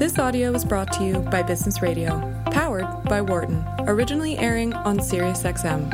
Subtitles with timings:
[0.00, 4.98] This audio was brought to you by Business Radio, powered by Wharton, originally airing on
[4.98, 5.90] SiriusXM.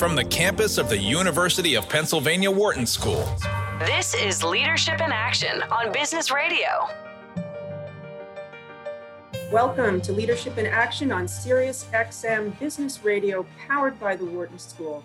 [0.00, 3.24] From the campus of the University of Pennsylvania Wharton School.
[3.78, 6.88] This is Leadership in Action on Business Radio.
[9.52, 15.04] Welcome to Leadership in Action on SiriusXM Business Radio, powered by the Wharton School.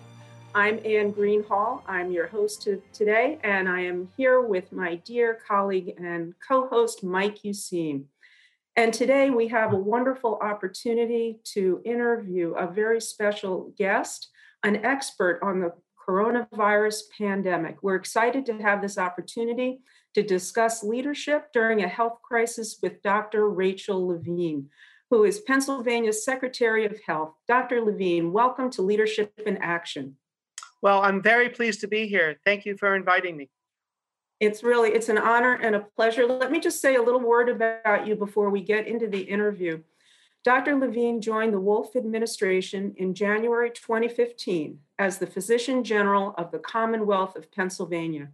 [0.56, 1.82] I'm Anne Greenhalgh.
[1.84, 7.02] I'm your host today, and I am here with my dear colleague and co host,
[7.02, 8.04] Mike Useem.
[8.76, 14.28] And today we have a wonderful opportunity to interview a very special guest,
[14.62, 15.72] an expert on the
[16.08, 17.82] coronavirus pandemic.
[17.82, 19.80] We're excited to have this opportunity
[20.14, 23.50] to discuss leadership during a health crisis with Dr.
[23.50, 24.68] Rachel Levine,
[25.10, 27.34] who is Pennsylvania's Secretary of Health.
[27.48, 27.80] Dr.
[27.80, 30.16] Levine, welcome to Leadership in Action.
[30.84, 32.38] Well, I'm very pleased to be here.
[32.44, 33.48] Thank you for inviting me.
[34.38, 36.26] It's really it's an honor and a pleasure.
[36.26, 39.80] Let me just say a little word about you before we get into the interview.
[40.44, 40.76] Dr.
[40.76, 47.34] Levine joined the Wolf administration in January 2015 as the Physician General of the Commonwealth
[47.34, 48.28] of Pennsylvania.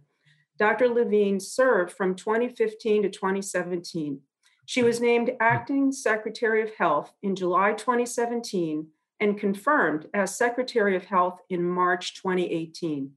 [0.59, 0.89] Dr.
[0.89, 4.19] Levine served from 2015 to 2017.
[4.65, 8.87] She was named Acting Secretary of Health in July 2017
[9.21, 13.11] and confirmed as Secretary of Health in March 2018.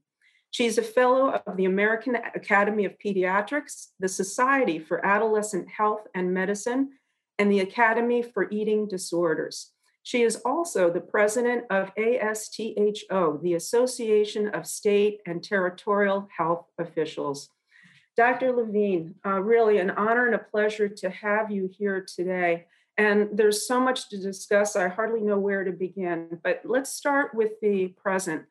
[0.51, 6.33] She's a fellow of the American Academy of Pediatrics, the Society for Adolescent Health and
[6.33, 6.91] Medicine,
[7.37, 9.71] and the Academy for Eating Disorders.
[10.03, 17.49] She is also the president of ASTHO, the Association of State and Territorial Health Officials.
[18.15, 18.53] Dr.
[18.53, 22.67] Levine, uh, really an honor and a pleasure to have you here today.
[22.97, 26.39] And there's so much to discuss, I hardly know where to begin.
[26.43, 28.43] But let's start with the present.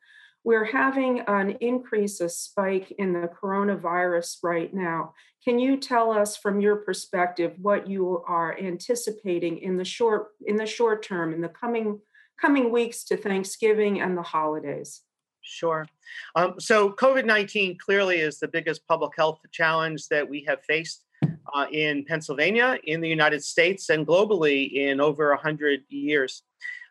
[0.43, 5.15] We're having an increase, a spike in the coronavirus right now.
[5.43, 10.55] Can you tell us from your perspective what you are anticipating in the short in
[10.55, 11.99] the short term, in the coming
[12.39, 15.01] coming weeks to Thanksgiving and the holidays?
[15.41, 15.87] Sure.
[16.35, 21.04] Um, so, COVID 19 clearly is the biggest public health challenge that we have faced
[21.55, 26.43] uh, in Pennsylvania, in the United States, and globally in over 100 years.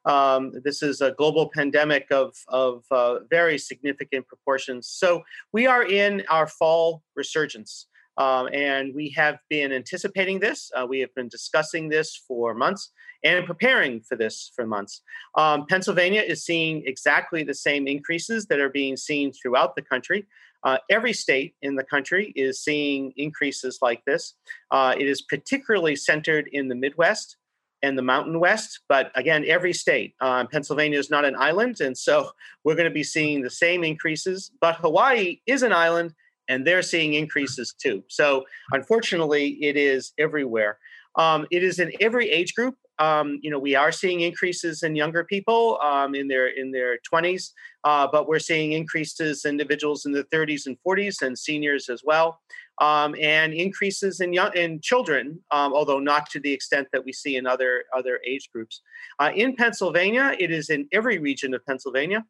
[0.07, 4.89] Um, this is a global pandemic of, of uh, very significant proportions.
[4.89, 5.23] So
[5.53, 7.87] we are in our fall resurgence.
[8.17, 10.71] Um, and we have been anticipating this.
[10.77, 12.93] Uh, we have been discussing this for months
[13.25, 15.03] and preparing for this for months.
[15.37, 20.27] Um, Pennsylvania is seeing exactly the same increases that are being seen throughout the country.
[20.65, 24.35] Uh, every state in the country is seeing increases like this.
[24.71, 27.37] Uh, it is particularly centered in the Midwest
[27.83, 30.15] and the Mountain West, but again, every state.
[30.21, 32.31] Uh, Pennsylvania is not an island, and so
[32.65, 34.51] we're going to be seeing the same increases.
[34.61, 36.15] But Hawaii is an island,
[36.49, 38.03] and they're seeing increases too.
[38.09, 40.79] So unfortunately, it is everywhere.
[41.17, 42.77] Um, it is in every age group.
[42.99, 46.99] Um, you know, we are seeing increases in younger people um, in their in their
[47.13, 47.51] 20s,
[47.85, 52.03] uh, but we're seeing increases in individuals in the 30s and 40s and seniors as
[52.05, 52.41] well,
[52.81, 57.13] um, and increases in young in children, um, although not to the extent that we
[57.13, 58.83] see in other other age groups.
[59.19, 62.25] Uh, in Pennsylvania, it is in every region of Pennsylvania.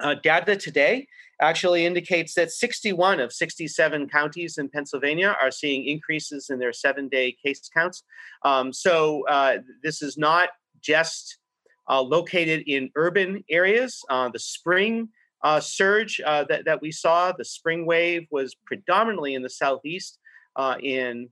[0.00, 1.06] Uh, data today
[1.40, 7.08] actually indicates that 61 of 67 counties in Pennsylvania are seeing increases in their seven
[7.08, 8.02] day case counts.
[8.44, 10.50] Um, so uh, this is not
[10.82, 11.38] just
[11.88, 14.02] uh, located in urban areas.
[14.08, 15.08] Uh, the spring
[15.42, 20.18] uh, surge uh, that, that we saw, the spring wave, was predominantly in the southeast,
[20.80, 21.28] in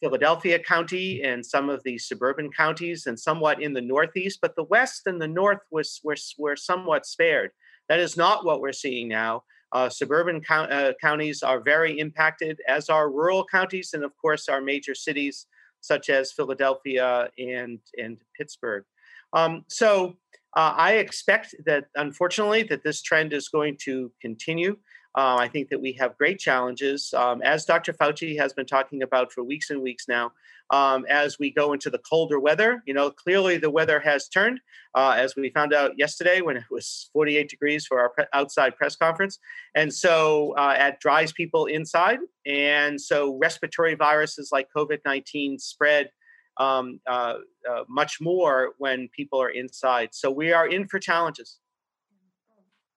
[0.00, 4.38] Philadelphia County and some of the suburban counties, and somewhat in the northeast.
[4.42, 7.50] But the west and the north was were, were somewhat spared.
[7.88, 9.44] That is not what we're seeing now.
[9.72, 14.48] Uh, suburban count, uh, counties are very impacted, as are rural counties, and of course,
[14.48, 15.46] our major cities
[15.80, 18.84] such as Philadelphia and, and Pittsburgh.
[19.32, 20.16] Um, so
[20.56, 24.76] uh, I expect that, unfortunately, that this trend is going to continue.
[25.14, 27.92] Uh, I think that we have great challenges, um, as Dr.
[27.92, 30.32] Fauci has been talking about for weeks and weeks now.
[30.70, 34.58] Um, as we go into the colder weather, you know, clearly the weather has turned,
[34.94, 38.76] uh, as we found out yesterday when it was 48 degrees for our pre- outside
[38.76, 39.38] press conference,
[39.74, 46.10] and so uh, it dries people inside, and so respiratory viruses like COVID-19 spread
[46.56, 47.34] um, uh,
[47.70, 50.10] uh, much more when people are inside.
[50.12, 51.58] So we are in for challenges.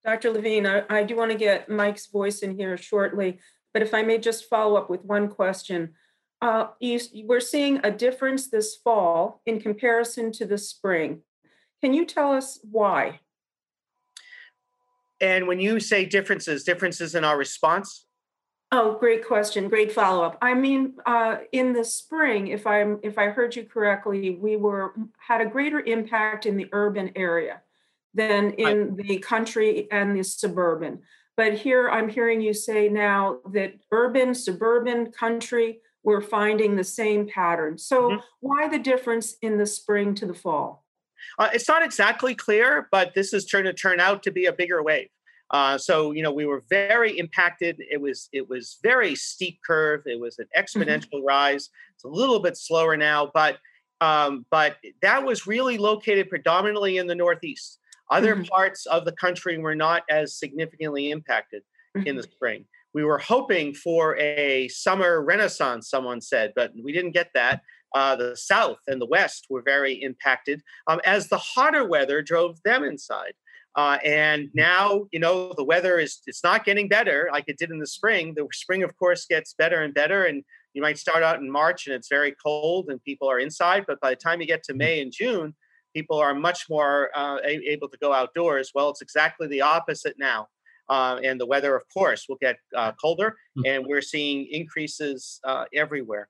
[0.06, 0.32] Dr.
[0.32, 3.40] Levine, I, I do want to get Mike's voice in here shortly,
[3.74, 5.94] but if I may just follow up with one question.
[6.42, 11.22] Uh, you, we're seeing a difference this fall in comparison to the spring.
[11.82, 13.20] Can you tell us why?
[15.20, 18.06] And when you say differences, differences in our response?
[18.72, 19.70] Oh, great question.
[19.70, 20.38] Great follow up.
[20.42, 24.94] I mean, uh, in the spring, if I'm if I heard you correctly, we were
[25.18, 27.62] had a greater impact in the urban area
[28.16, 31.02] than in I, the country and the suburban.
[31.38, 37.28] But here I'm hearing you say now that urban, suburban, country, we're finding the same
[37.28, 37.78] pattern.
[37.78, 38.20] So mm-hmm.
[38.40, 40.86] why the difference in the spring to the fall?
[41.38, 44.54] Uh, it's not exactly clear, but this is trying to turn out to be a
[44.54, 45.10] bigger wave.
[45.52, 47.78] Uh, so you know we were very impacted.
[47.92, 50.02] It was it was very steep curve.
[50.06, 50.62] It was an mm-hmm.
[50.62, 51.28] exponential mm-hmm.
[51.28, 51.70] rise.
[51.94, 53.58] It's a little bit slower now, but
[54.02, 57.80] um, but that was really located predominantly in the Northeast.
[58.10, 58.44] Other mm-hmm.
[58.44, 61.64] parts of the country were not as significantly impacted
[61.96, 62.08] mm-hmm.
[62.08, 62.32] in the mm-hmm.
[62.32, 62.66] spring.
[62.94, 67.62] We were hoping for a summer renaissance, someone said, but we didn't get that.
[67.94, 72.62] Uh, the South and the West were very impacted um, as the hotter weather drove
[72.64, 73.34] them inside.
[73.76, 77.72] Uh, and now, you know, the weather is it's not getting better like it did
[77.72, 78.34] in the spring.
[78.34, 80.26] The spring, of course, gets better and better.
[80.26, 80.44] And
[80.74, 83.84] you might start out in March and it's very cold and people are inside.
[83.86, 84.78] But by the time you get to mm-hmm.
[84.78, 85.54] May and June,
[85.96, 88.72] people are much more uh, able to go outdoors.
[88.76, 90.48] Well, it's exactly the opposite now.
[90.88, 93.64] Uh, and the weather, of course, will get uh, colder, mm.
[93.66, 96.30] and we're seeing increases uh, everywhere.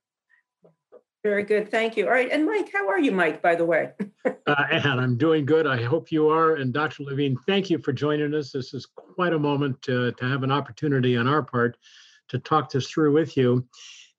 [1.24, 1.70] Very good.
[1.72, 2.06] Thank you.
[2.06, 2.30] All right.
[2.32, 3.90] And Mike, how are you, Mike, by the way?
[4.26, 5.66] uh, and I'm doing good.
[5.66, 6.54] I hope you are.
[6.56, 7.04] And Dr.
[7.04, 8.52] Levine, thank you for joining us.
[8.52, 11.78] This is quite a moment to, to have an opportunity on our part
[12.28, 13.68] to talk this through with you.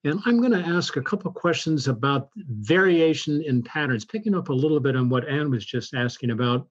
[0.06, 4.52] And I'm going to ask a couple questions about variation in patterns, picking up a
[4.52, 6.68] little bit on what Anne was just asking about.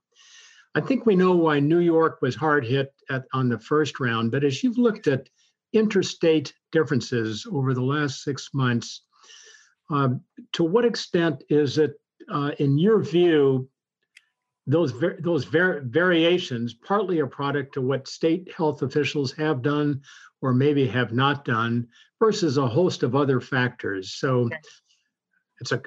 [0.73, 4.31] I think we know why New York was hard hit at, on the first round,
[4.31, 5.27] but as you've looked at
[5.73, 9.01] interstate differences over the last six months,
[9.89, 10.21] um,
[10.53, 11.99] to what extent is it,
[12.31, 13.69] uh, in your view,
[14.67, 20.01] those ver- those var- variations partly a product of what state health officials have done
[20.41, 21.87] or maybe have not done
[22.19, 24.13] versus a host of other factors.
[24.13, 24.57] So okay.
[25.59, 25.81] it's a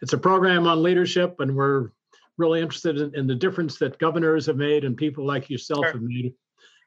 [0.00, 1.90] it's a program on leadership, and we're
[2.36, 5.92] really interested in, in the difference that governors have made and people like yourself sure.
[5.92, 6.34] have made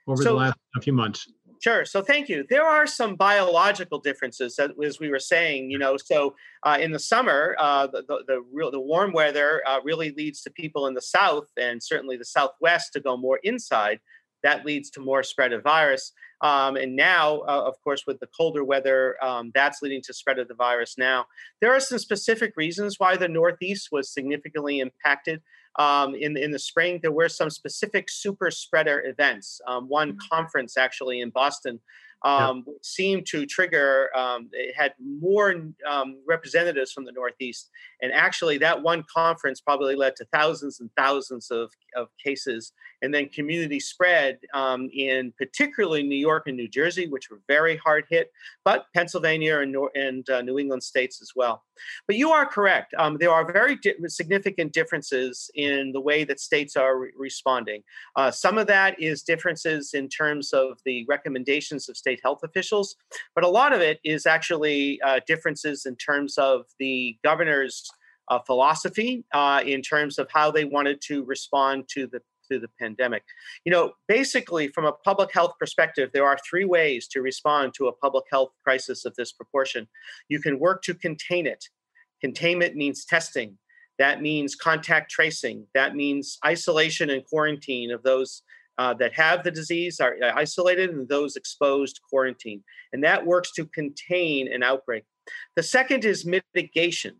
[0.07, 1.31] over so, the last few months.
[1.59, 1.85] Sure.
[1.85, 2.45] So thank you.
[2.49, 5.71] There are some biological differences, as we were saying.
[5.71, 9.63] You know, so uh, in the summer, uh, the, the, the real the warm weather
[9.67, 13.39] uh, really leads to people in the south and certainly the southwest to go more
[13.43, 13.99] inside.
[14.43, 16.13] That leads to more spread of virus.
[16.41, 20.37] Um, and now, uh, of course, with the colder weather, um, that's leading to spread
[20.37, 21.25] of the virus now.
[21.59, 25.41] There are some specific reasons why the Northeast was significantly impacted.
[25.77, 29.61] Um, in, in the spring, there were some specific super spreader events.
[29.67, 30.35] Um, one mm-hmm.
[30.35, 31.79] conference actually in Boston
[32.23, 32.73] um, yeah.
[32.81, 35.53] seemed to trigger, um, it had more
[35.87, 37.69] um, representatives from the Northeast.
[38.01, 42.73] And actually, that one conference probably led to thousands and thousands of, of cases.
[43.01, 47.77] And then community spread um, in particularly New York and New Jersey, which were very
[47.77, 48.31] hard hit,
[48.65, 51.63] but Pennsylvania and, and uh, New England states as well.
[52.07, 52.93] But you are correct.
[52.97, 57.83] Um, there are very di- significant differences in the way that states are re- responding.
[58.15, 62.95] Uh, some of that is differences in terms of the recommendations of state health officials,
[63.35, 67.89] but a lot of it is actually uh, differences in terms of the governor's
[68.29, 72.21] uh, philosophy, uh, in terms of how they wanted to respond to the
[72.51, 73.23] to the pandemic.
[73.65, 77.87] You know, basically, from a public health perspective, there are three ways to respond to
[77.87, 79.87] a public health crisis of this proportion.
[80.29, 81.65] You can work to contain it.
[82.21, 83.57] Containment means testing.
[83.99, 85.65] That means contact tracing.
[85.73, 88.43] That means isolation and quarantine of those
[88.77, 92.63] uh, that have the disease are uh, isolated and those exposed quarantine.
[92.93, 95.03] And that works to contain an outbreak.
[95.55, 97.15] The second is mitigation.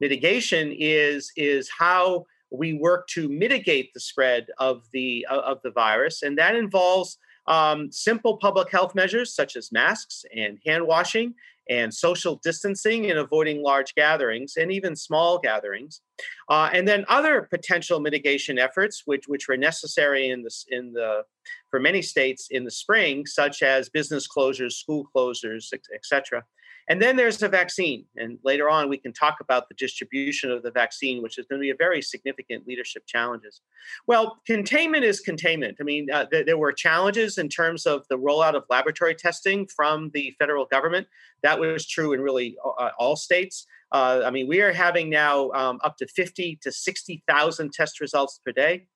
[0.00, 5.70] Mitigation is, is how we work to mitigate the spread of the, uh, of the
[5.70, 11.34] virus, and that involves um, simple public health measures such as masks and hand washing
[11.68, 16.00] and social distancing and avoiding large gatherings and even small gatherings.
[16.48, 21.22] Uh, and then other potential mitigation efforts, which, which were necessary in, this, in the,
[21.70, 26.42] for many states in the spring, such as business closures, school closures, etc.
[26.88, 28.04] And then there's the vaccine.
[28.16, 31.60] And later on, we can talk about the distribution of the vaccine, which is going
[31.60, 33.60] to be a very significant leadership challenges.
[34.06, 35.78] Well, containment is containment.
[35.80, 39.66] I mean, uh, th- there were challenges in terms of the rollout of laboratory testing
[39.68, 41.06] from the federal government.
[41.42, 43.66] That was true in really uh, all states.
[43.92, 48.40] Uh, I mean, we are having now um, up to 50 to 60,000 test results
[48.44, 48.86] per day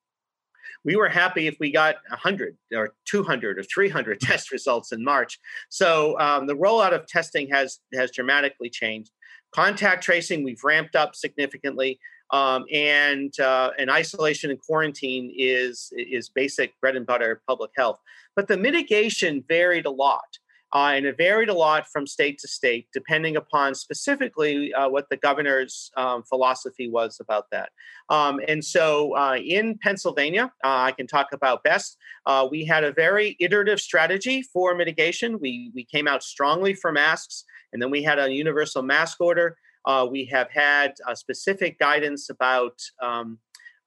[0.86, 5.38] we were happy if we got 100 or 200 or 300 test results in March.
[5.68, 9.10] So um, the rollout of testing has has dramatically changed.
[9.52, 11.98] Contact tracing we've ramped up significantly,
[12.30, 17.98] um, and uh, and isolation and quarantine is is basic bread and butter public health.
[18.36, 20.38] But the mitigation varied a lot.
[20.76, 25.08] Uh, and it varied a lot from state to state, depending upon specifically uh, what
[25.08, 27.70] the governor's um, philosophy was about that.
[28.10, 31.96] Um, and so uh, in Pennsylvania, uh, I can talk about best.
[32.26, 35.38] Uh, we had a very iterative strategy for mitigation.
[35.40, 39.56] We, we came out strongly for masks, and then we had a universal mask order.
[39.86, 43.38] Uh, we have had specific guidance about um,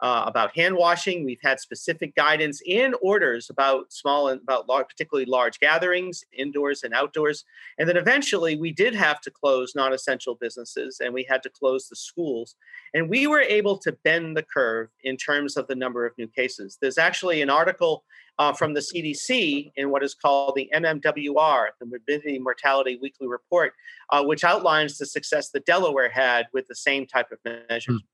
[0.02, 1.26] uh, about hand washing.
[1.26, 6.84] We've had specific guidance and orders about small and about large, particularly large gatherings, indoors
[6.84, 7.44] and outdoors.
[7.78, 11.50] And then eventually we did have to close non essential businesses and we had to
[11.50, 12.56] close the schools.
[12.94, 16.28] And we were able to bend the curve in terms of the number of new
[16.28, 16.78] cases.
[16.82, 18.04] There's actually an article
[18.40, 23.74] uh, from the CDC in what is called the MMWR, the Morbidity Mortality Weekly Report,
[24.12, 27.40] uh, which outlines the success that Delaware had with the same type of
[27.70, 27.96] measures.
[27.96, 28.06] Mm.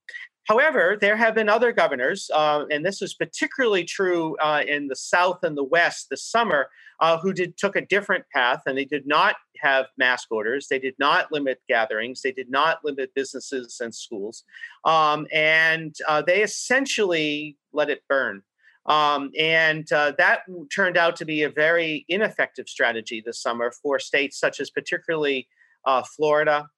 [0.46, 4.94] However, there have been other governors, uh, and this is particularly true uh, in the
[4.94, 6.68] South and the West this summer,
[7.00, 10.68] uh, who did took a different path, and they did not have mask orders.
[10.68, 12.22] They did not limit gatherings.
[12.22, 14.44] They did not limit businesses and schools,
[14.84, 18.42] um, and uh, they essentially let it burn.
[18.86, 23.98] Um, and uh, that turned out to be a very ineffective strategy this summer for
[23.98, 25.48] states such as particularly
[25.84, 26.68] uh, Florida,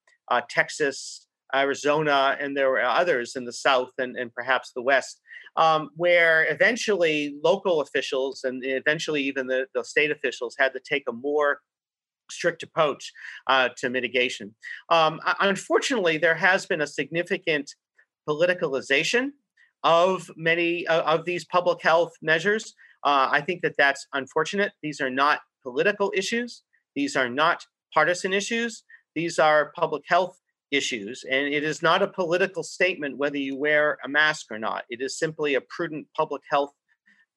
[0.49, 5.21] Texas, Arizona, and there were others in the South and, and perhaps the West,
[5.57, 11.05] um, where eventually local officials and eventually even the, the state officials had to take
[11.09, 11.61] a more
[12.31, 13.13] strict approach
[13.47, 14.55] uh, to mitigation.
[14.91, 17.75] Um, unfortunately, there has been a significant
[18.29, 19.31] politicalization
[19.85, 22.75] of many uh, of these public health measures.
[23.05, 24.73] Uh, I think that that's unfortunate.
[24.83, 26.63] These are not political issues.
[26.95, 27.65] These are not
[27.95, 28.83] partisan issues.
[29.15, 30.37] These are public health
[30.71, 31.25] issues.
[31.31, 35.01] And it is not a political statement whether you wear a mask or not, it
[35.01, 36.73] is simply a prudent public health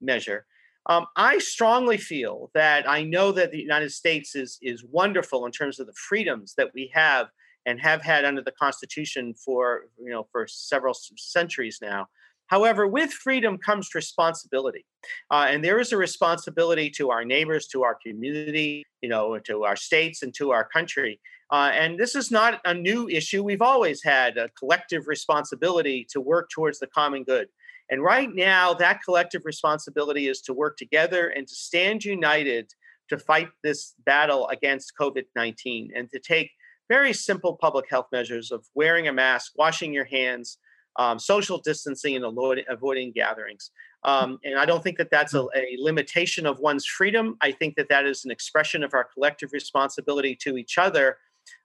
[0.01, 0.45] measure.
[0.87, 5.51] Um, I strongly feel that I know that the United States is, is wonderful in
[5.51, 7.27] terms of the freedoms that we have
[7.65, 12.07] and have had under the Constitution for you know for several centuries now.
[12.47, 14.85] However, with freedom comes responsibility,
[15.29, 19.63] uh, and there is a responsibility to our neighbors, to our community, you know, to
[19.63, 21.19] our states, and to our country.
[21.51, 23.43] Uh, and this is not a new issue.
[23.43, 27.49] We've always had a collective responsibility to work towards the common good.
[27.89, 32.71] And right now, that collective responsibility is to work together and to stand united
[33.09, 36.49] to fight this battle against COVID 19 and to take
[36.87, 40.57] very simple public health measures of wearing a mask, washing your hands,
[40.95, 43.71] um, social distancing, and avoid, avoiding gatherings.
[44.03, 47.35] Um, and I don't think that that's a, a, limitation of one's freedom.
[47.41, 51.17] I think that that is an expression of our collective responsibility to each other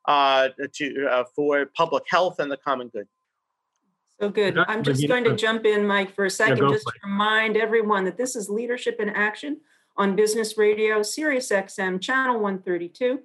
[0.06, 3.06] uh, to uh, for public health and the common good.
[4.20, 4.56] So good.
[4.56, 8.04] I'm just going to jump in, Mike, for a second, yeah, just to remind everyone
[8.06, 9.58] that this is Leadership in Action
[9.98, 13.20] on Business Radio, Sirius XM, Channel 132.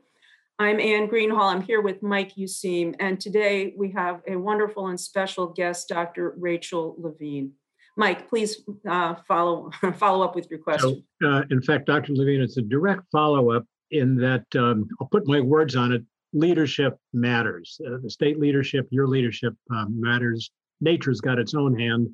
[0.59, 1.55] I'm Anne Greenhalgh.
[1.55, 6.35] I'm here with Mike Useem, and today we have a wonderful and special guest, Dr.
[6.37, 7.53] Rachel Levine.
[7.97, 11.03] Mike, please uh, follow follow up with your question.
[11.21, 12.13] So, uh, in fact, Dr.
[12.13, 16.03] Levine, it's a direct follow up in that um, I'll put my words on it
[16.33, 17.79] leadership matters.
[17.85, 20.51] Uh, the state leadership, your leadership um, matters.
[20.79, 22.09] Nature's got its own hand,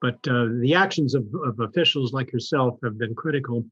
[0.00, 3.64] but uh, the actions of, of, officials like yourself have been critical.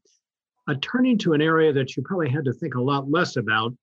[0.69, 3.75] Uh, turning to an area that you probably had to think a lot less about,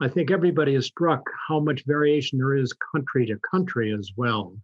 [0.00, 4.54] I think everybody is struck how much variation there is country to country as well.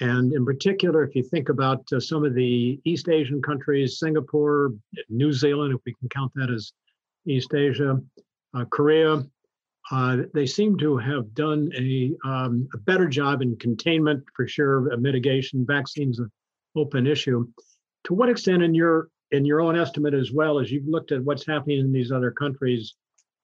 [0.00, 4.74] And in particular, if you think about uh, some of the East Asian countries, Singapore,
[5.08, 6.72] New Zealand, if we can count that as
[7.26, 7.98] East Asia,
[8.54, 9.24] uh, Korea,
[9.90, 14.96] uh, they seem to have done a, um, a, better job in containment for sure,
[14.96, 15.64] mitigation.
[15.64, 16.30] Vaccines an
[16.74, 17.46] open issue.
[18.04, 21.22] To what extent, in your in your own estimate as well as you've looked at
[21.22, 22.94] what's happening in these other countries,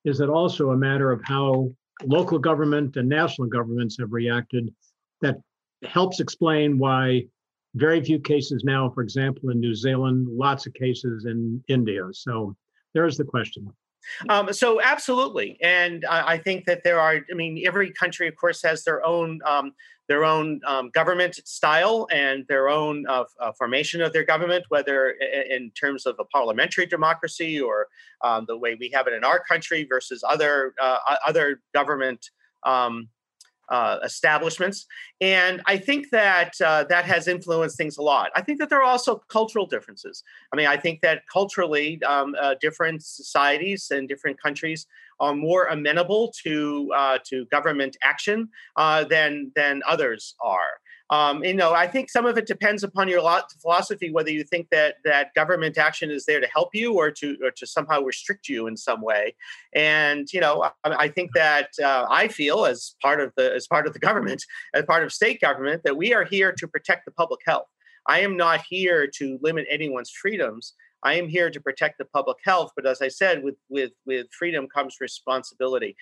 [0.05, 1.71] is it also a matter of how
[2.05, 4.73] local government and national governments have reacted
[5.21, 5.37] that
[5.85, 7.25] helps explain why
[7.75, 12.09] very few cases now, for example, in New Zealand, lots of cases in India.
[12.13, 12.57] So
[12.95, 13.73] there's the question.
[14.29, 17.21] Um, so absolutely, and I, I, think that there are.
[17.31, 19.73] I mean, every country, of course, has their own um,
[20.09, 25.11] their own um, government style and their own uh, uh, formation of their government, whether
[25.49, 27.87] in terms of a parliamentary democracy or
[28.23, 32.31] um, the way we have it in our country versus other uh, other government
[32.65, 33.09] um,
[33.69, 34.87] uh, establishments.
[35.21, 38.31] And I think that uh, that has influenced things a lot.
[38.35, 40.23] I think that there are also cultural differences.
[40.53, 44.87] I mean, I think that culturally, um, uh, different societies and different countries
[45.21, 50.81] are more amenable to uh, to government action uh, than than others are.
[51.11, 53.23] Um, you know, I think some of it depends upon your
[53.61, 57.37] philosophy, whether you think that that government action is there to help you or to
[57.43, 59.35] or to somehow restrict you in some way.
[59.75, 63.67] And you know, I, I think that uh, I feel as part of the as
[63.67, 64.43] part of the government,
[64.75, 67.69] as part of state government, that we are here to protect the public health.
[68.07, 70.75] I am not here to limit anyone's freedoms.
[71.03, 74.27] I am here to protect the public health, but as I said, with with with
[74.33, 75.97] freedom comes responsibility.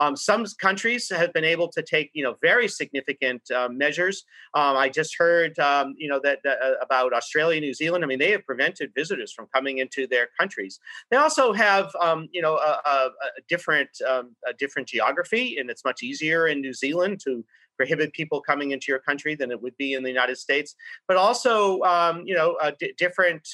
[0.00, 4.24] Um, some countries have been able to take you know very significant uh, measures.
[4.54, 8.04] Um, I just heard um, you know that uh, about Australia, New Zealand.
[8.04, 10.80] I mean, they have prevented visitors from coming into their countries.
[11.10, 15.70] They also have um, you know a, a, a different um, a different geography, and
[15.70, 17.44] it's much easier in New Zealand to
[17.76, 20.74] prohibit people coming into your country than it would be in the United States.
[21.06, 22.56] But also, um, you know,
[22.96, 23.46] different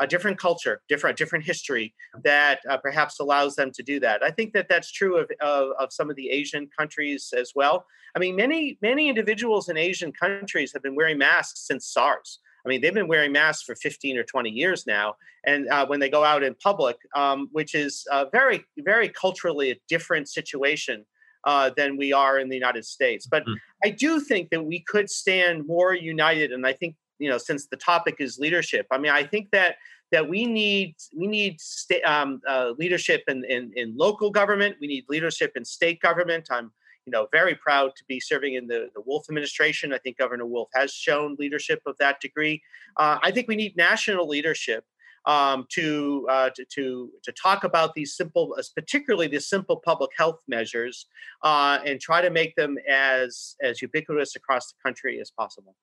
[0.00, 4.22] a different culture, different different history that uh, perhaps allows them to do that.
[4.22, 7.86] I think that that's true of, of, of some of the Asian countries as well.
[8.14, 12.40] I mean, many many individuals in Asian countries have been wearing masks since SARS.
[12.64, 15.14] I mean, they've been wearing masks for 15 or 20 years now,
[15.46, 19.70] and uh, when they go out in public, um, which is uh, very very culturally
[19.70, 21.04] a different situation.
[21.44, 23.24] Uh, than we are in the United States.
[23.24, 23.54] But mm-hmm.
[23.82, 26.50] I do think that we could stand more united.
[26.50, 28.86] And I think you know since the topic is leadership.
[28.90, 29.76] I mean i think that
[30.10, 34.76] that we need we need sta- um, uh, leadership in, in in local government.
[34.80, 36.48] We need leadership in state government.
[36.50, 36.72] I'm
[37.06, 39.92] you know very proud to be serving in the, the wolf administration.
[39.92, 42.62] I think governor wolf has shown leadership of that degree.
[42.96, 44.84] Uh, i think we need national leadership
[45.28, 50.40] um, to, uh, to, to to talk about these simple, particularly the simple public health
[50.48, 51.06] measures,
[51.42, 55.76] uh, and try to make them as as ubiquitous across the country as possible.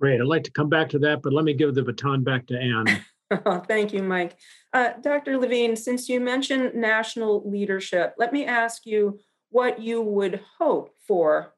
[0.00, 0.20] Great.
[0.20, 2.58] I'd like to come back to that, but let me give the baton back to
[2.58, 3.04] Anne.
[3.46, 4.36] oh, thank you, Mike.
[4.72, 5.38] Uh, Dr.
[5.38, 9.18] Levine, since you mentioned national leadership, let me ask you
[9.50, 11.54] what you would hope for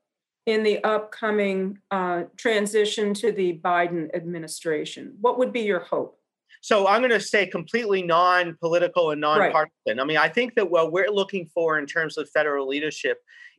[0.46, 5.16] in the upcoming uh, transition to the Biden administration.
[5.20, 6.18] What would be your hope?
[6.62, 9.70] So I'm going to stay completely non-political and non-partisan.
[9.86, 10.00] Right.
[10.00, 13.18] I mean, I think that what we're looking for in terms of federal leadership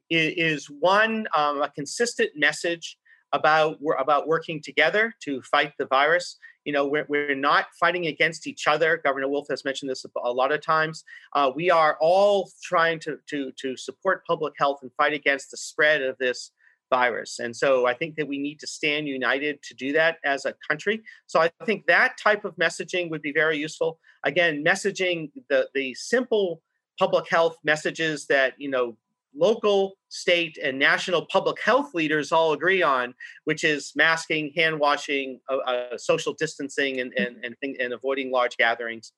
[0.09, 2.97] is, is one um, a consistent message
[3.33, 6.37] about about working together to fight the virus.
[6.65, 8.97] You know, we're, we're not fighting against each other.
[9.03, 11.03] Governor Wolf has mentioned this a lot of times.
[11.33, 15.57] Uh, we are all trying to, to, to support public health and fight against the
[15.57, 16.51] spread of this
[16.91, 17.39] virus.
[17.39, 20.53] And so I think that we need to stand united to do that as a
[20.67, 21.01] country.
[21.25, 23.97] So I think that type of messaging would be very useful.
[24.23, 26.61] Again, messaging the, the simple
[26.99, 28.95] public health messages that, you know,
[29.35, 33.13] local, state, and national public health leaders all agree on,
[33.45, 38.57] which is masking, hand washing, uh, uh, social distancing, and, and, and, and, avoiding large
[38.57, 39.13] gatherings.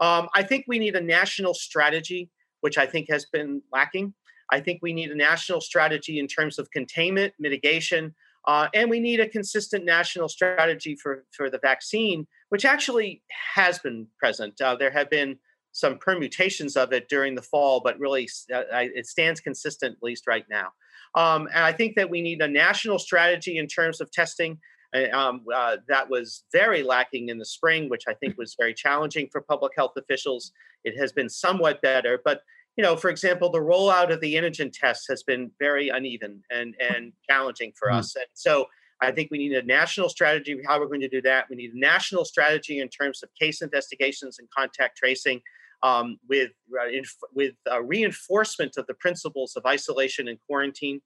[0.00, 4.14] Um, I think we need a national strategy, which I think has been lacking.
[4.50, 8.14] I think we need a national strategy in terms of containment, mitigation,
[8.46, 13.22] uh, and we need a consistent national strategy for, for the vaccine, which actually
[13.54, 14.58] has been present.
[14.60, 15.38] Uh, there have been
[15.72, 20.26] some permutations of it during the fall, but really uh, it stands consistent at least
[20.26, 20.68] right now.
[21.14, 24.58] Um, and I think that we need a national strategy in terms of testing.
[24.94, 28.74] Uh, um, uh, that was very lacking in the spring, which I think was very
[28.74, 30.52] challenging for public health officials.
[30.84, 32.42] It has been somewhat better, but
[32.76, 36.74] you know, for example, the rollout of the antigen tests has been very uneven and
[36.80, 37.98] and challenging for mm-hmm.
[37.98, 38.14] us.
[38.14, 38.66] And so
[39.00, 41.46] I think we need a national strategy how we're going to do that.
[41.50, 45.40] We need a national strategy in terms of case investigations and contact tracing
[45.82, 46.86] um, with, uh,
[47.34, 51.00] with uh, reinforcement of the principles of isolation and quarantine.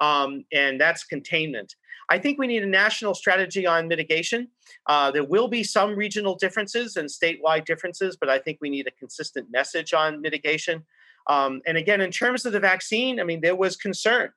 [0.00, 1.74] Um, and that's containment.
[2.08, 4.48] I think we need a national strategy on mitigation.
[4.86, 8.86] Uh, there will be some regional differences and statewide differences, but I think we need
[8.86, 10.84] a consistent message on mitigation.
[11.28, 14.30] Um, and again, in terms of the vaccine, I mean, there was concern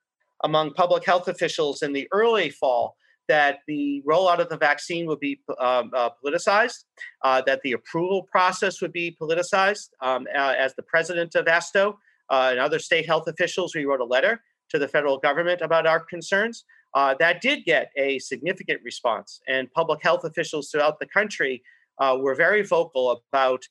[0.43, 2.95] among public health officials in the early fall
[3.27, 6.85] that the rollout of the vaccine would be um, uh, politicized,
[7.23, 9.89] uh, that the approval process would be politicized.
[10.01, 11.97] Um, uh, as the president of ASTHO
[12.29, 15.87] uh, and other state health officials, we wrote a letter to the federal government about
[15.87, 16.65] our concerns.
[16.93, 21.61] Uh, that did get a significant response, and public health officials throughout the country
[21.99, 23.63] uh, were very vocal about.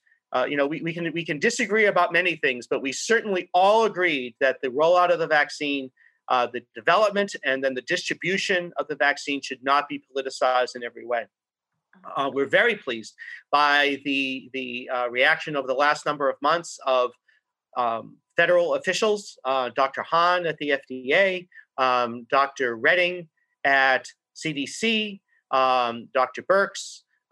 [0.48, 3.84] you know, we, we can we can disagree about many things, but we certainly all
[3.84, 5.90] agreed that the rollout of the vaccine
[6.28, 10.82] uh, the development and then the distribution of the vaccine should not be politicized in
[10.82, 11.26] every way.
[12.16, 13.14] Uh, we're very pleased
[13.50, 17.10] by the the uh, reaction over the last number of months of
[17.76, 20.02] um, federal officials, uh, Dr.
[20.02, 22.76] Hahn at the FDA, um, Dr.
[22.76, 23.26] Redfield
[23.64, 26.44] at CDC, um, Dr.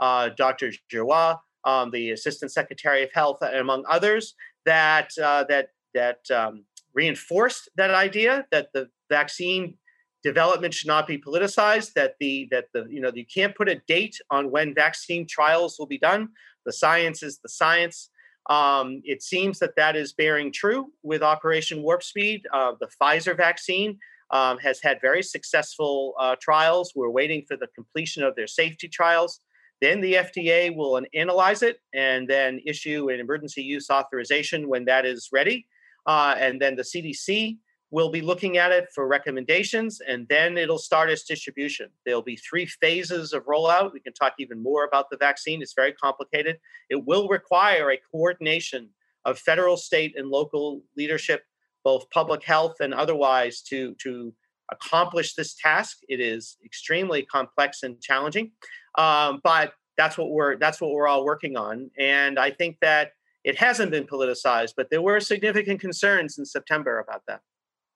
[0.01, 0.73] Uh, Dr.
[0.93, 4.35] Giroir, um, the Assistant Secretary of Health, among others,
[4.67, 9.77] that uh, that that um, reinforced that idea that the vaccine
[10.23, 11.93] development should not be politicized.
[11.95, 15.79] That the that the you know you can't put a date on when vaccine trials
[15.79, 16.29] will be done.
[16.65, 18.11] The science is the science.
[18.51, 22.47] Um, it seems that that is bearing true with Operation Warp Speed.
[22.53, 23.99] Uh, the Pfizer vaccine
[24.31, 26.93] um, has had very successful uh, trials.
[26.95, 29.41] We're waiting for the completion of their safety trials.
[29.81, 35.05] Then the FDA will analyze it and then issue an emergency use authorization when that
[35.05, 35.67] is ready.
[36.07, 37.59] Uh, and then the CDC
[37.91, 41.89] will be looking at it for recommendations, and then it'll start its distribution.
[42.05, 43.93] There'll be three phases of rollout.
[43.93, 45.63] We can talk even more about the vaccine.
[45.63, 46.59] It's very complicated.
[46.91, 48.89] It will require a coordination
[49.25, 51.45] of federal, state, and local leadership,
[51.85, 54.35] both public health and otherwise, to, to
[54.73, 55.99] accomplish this task.
[56.09, 58.53] It is extremely complex and challenging,
[58.99, 61.91] um, but that's what we're that's what we're all working on.
[61.97, 63.13] And I think that
[63.45, 67.41] it hasn't been politicized, but there were significant concerns in September about that.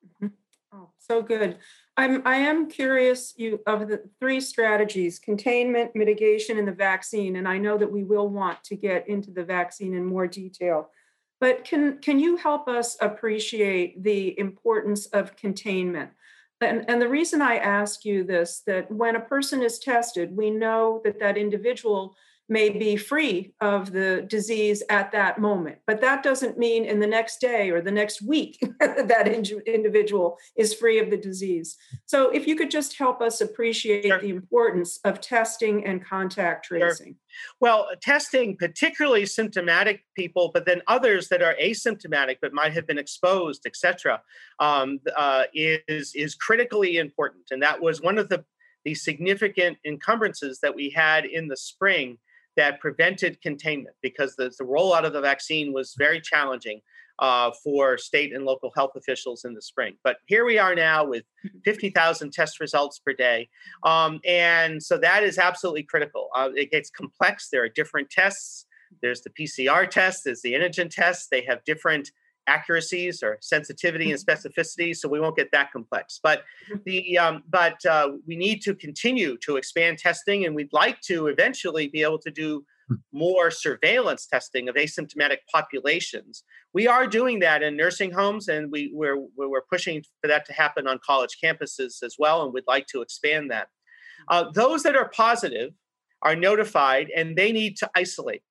[0.05, 0.27] Mm-hmm.
[0.73, 1.57] Oh, so good.
[1.97, 7.37] I'm I am curious you of the three strategies, containment, mitigation, and the vaccine.
[7.37, 10.91] And I know that we will want to get into the vaccine in more detail.
[11.41, 16.11] But can can you help us appreciate the importance of containment?
[16.61, 20.51] And, and the reason I ask you this, that when a person is tested, we
[20.51, 22.17] know that that individual
[22.49, 25.79] may be free of the disease at that moment.
[25.87, 30.75] But that doesn't mean in the next day or the next week that individual is
[30.75, 31.77] free of the disease.
[32.07, 34.21] So, if you could just help us appreciate sure.
[34.21, 37.07] the importance of testing and contact tracing.
[37.07, 37.15] Sure.
[37.61, 42.99] Well, testing, particularly symptomatic people, but then others that are asymptomatic but might have been
[42.99, 44.23] exposed, etc.,
[44.59, 47.45] um, uh, is is critically important.
[47.51, 48.45] And that was one of the
[48.85, 52.17] the significant encumbrances that we had in the spring
[52.59, 56.81] that prevented containment because the, the rollout of the vaccine was very challenging
[57.21, 59.95] uh, for state and local health officials in the spring.
[60.03, 61.59] But here we are now with mm-hmm.
[61.65, 63.49] 50,000 test results per day.
[63.85, 66.31] Um, and so that is absolutely critical.
[66.37, 67.49] Uh, it gets complex.
[67.51, 68.67] There are different tests.
[69.03, 71.29] There's the PCR test, there's the antigen test.
[71.31, 72.11] They have different
[72.49, 74.49] accuracies or sensitivity and mm-hmm.
[74.49, 76.79] specificity so we won't get that complex but mm-hmm.
[76.85, 81.27] the um, but uh, we need to continue to expand testing and we'd like to
[81.29, 82.97] eventually be able to do hmm.
[83.13, 88.91] more surveillance testing of asymptomatic populations we are doing that in nursing homes and we,
[88.93, 92.87] we're, we're pushing for that to happen on college campuses as well and we'd like
[92.87, 93.69] to expand that
[94.29, 95.73] uh, those that are positive
[96.23, 98.43] are notified and they need to isolate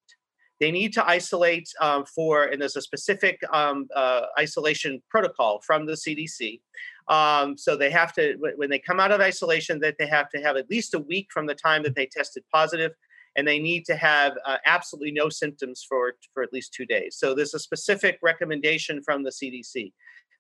[0.60, 5.86] they need to isolate um, for, and there's a specific um, uh, isolation protocol from
[5.86, 6.62] the CDC.
[7.08, 10.42] Um, so they have to, when they come out of isolation, that they have to
[10.42, 12.92] have at least a week from the time that they tested positive,
[13.36, 17.16] and they need to have uh, absolutely no symptoms for for at least two days.
[17.18, 19.94] So there's a specific recommendation from the CDC.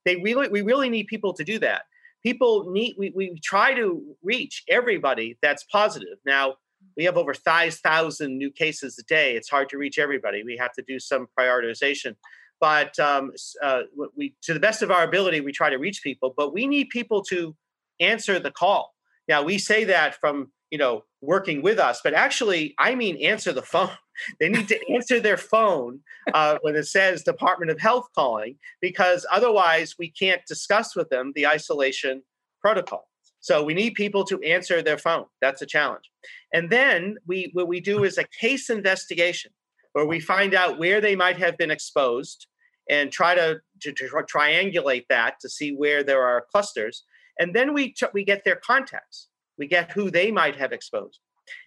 [0.03, 1.83] They really, we really need people to do that.
[2.23, 6.17] People need, we, we try to reach everybody that's positive.
[6.25, 6.55] Now,
[6.95, 9.35] we have over 5,000 new cases a day.
[9.35, 10.43] It's hard to reach everybody.
[10.43, 12.15] We have to do some prioritization.
[12.59, 13.31] But um,
[13.63, 13.83] uh,
[14.15, 16.33] we, to the best of our ability, we try to reach people.
[16.35, 17.55] But we need people to
[17.99, 18.93] answer the call.
[19.27, 23.51] Now we say that from you know working with us, but actually, I mean answer
[23.51, 23.89] the phone.
[24.39, 25.99] they need to answer their phone
[26.33, 31.33] uh, when it says Department of Health calling, because otherwise we can't discuss with them
[31.35, 32.23] the isolation
[32.61, 33.07] protocol.
[33.47, 35.23] So we need people to answer their phone.
[35.39, 36.11] That's a challenge.
[36.53, 39.51] And then we what we do is a case investigation
[39.93, 42.47] where we find out where they might have been exposed
[42.89, 47.05] and try to, to, to triangulate that to see where there are clusters.
[47.39, 49.29] And then we we get their contacts.
[49.57, 51.21] We get who they might have exposed.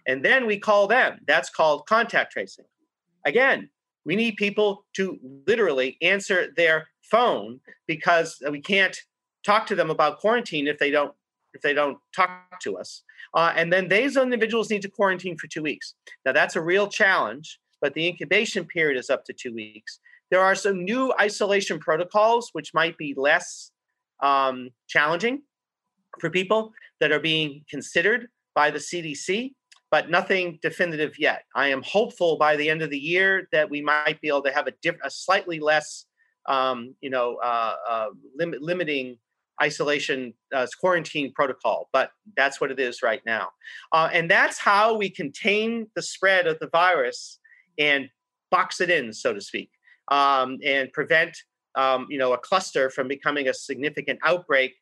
[0.07, 1.21] And then we call them.
[1.27, 2.67] That's called contact tracing.
[3.25, 3.71] Again,
[4.05, 8.99] we need people to literally answer their phone because we can't
[9.47, 11.15] talk to them about quarantine if they don't
[11.55, 13.03] if they don't talk to us.
[13.35, 15.95] Uh, and then these individuals need to quarantine for two weeks.
[16.25, 20.01] Now, that's a real challenge, but the incubation period is up to two weeks.
[20.31, 23.73] There are some new isolation protocols, which might be less
[24.23, 25.43] um, challenging
[26.21, 29.53] for people that are being considered by the CDC,
[29.91, 31.43] but nothing definitive yet.
[31.55, 34.53] I am hopeful by the end of the year that we might be able to
[34.53, 36.07] have a, diff- a slightly less,
[36.47, 39.19] um, you know, uh, uh, lim- limiting
[39.63, 43.49] isolation uh, quarantine protocol, but that's what it is right now.
[43.93, 47.39] Uh, and that's how we contain the spread of the virus
[47.79, 48.09] and
[48.51, 49.71] box it in, so to speak,
[50.11, 51.37] um, and prevent
[51.77, 54.75] um, you know a cluster from becoming a significant outbreak,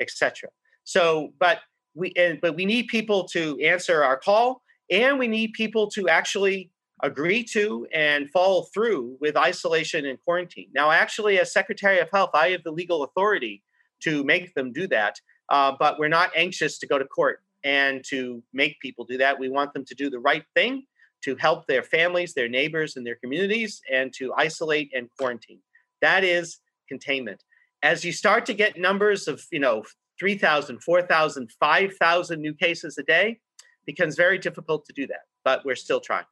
[0.00, 0.50] etc.
[0.84, 1.58] So, but
[1.94, 6.08] we and, but we need people to answer our call, and we need people to
[6.08, 6.70] actually
[7.02, 10.68] agree to and follow through with isolation and quarantine.
[10.74, 13.62] Now, actually, as Secretary of Health, I have the legal authority
[14.04, 15.20] to make them do that.
[15.50, 19.38] uh, but we're not anxious to go to court and to make people do that.
[19.38, 20.84] We want them to do the right thing
[21.22, 25.60] to help their families, their neighbors, and their communities, and to isolate and quarantine.
[26.00, 27.42] That is containment.
[27.82, 29.84] As you start to get numbers of, you know,
[30.18, 33.40] 3,000, 4,000, 5,000 new cases a day,
[33.86, 36.24] becomes very difficult to do that, but we're still trying.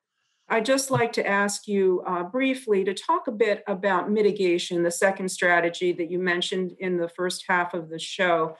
[0.53, 4.91] I'd just like to ask you uh, briefly to talk a bit about mitigation, the
[4.91, 8.55] second strategy that you mentioned in the first half of the show.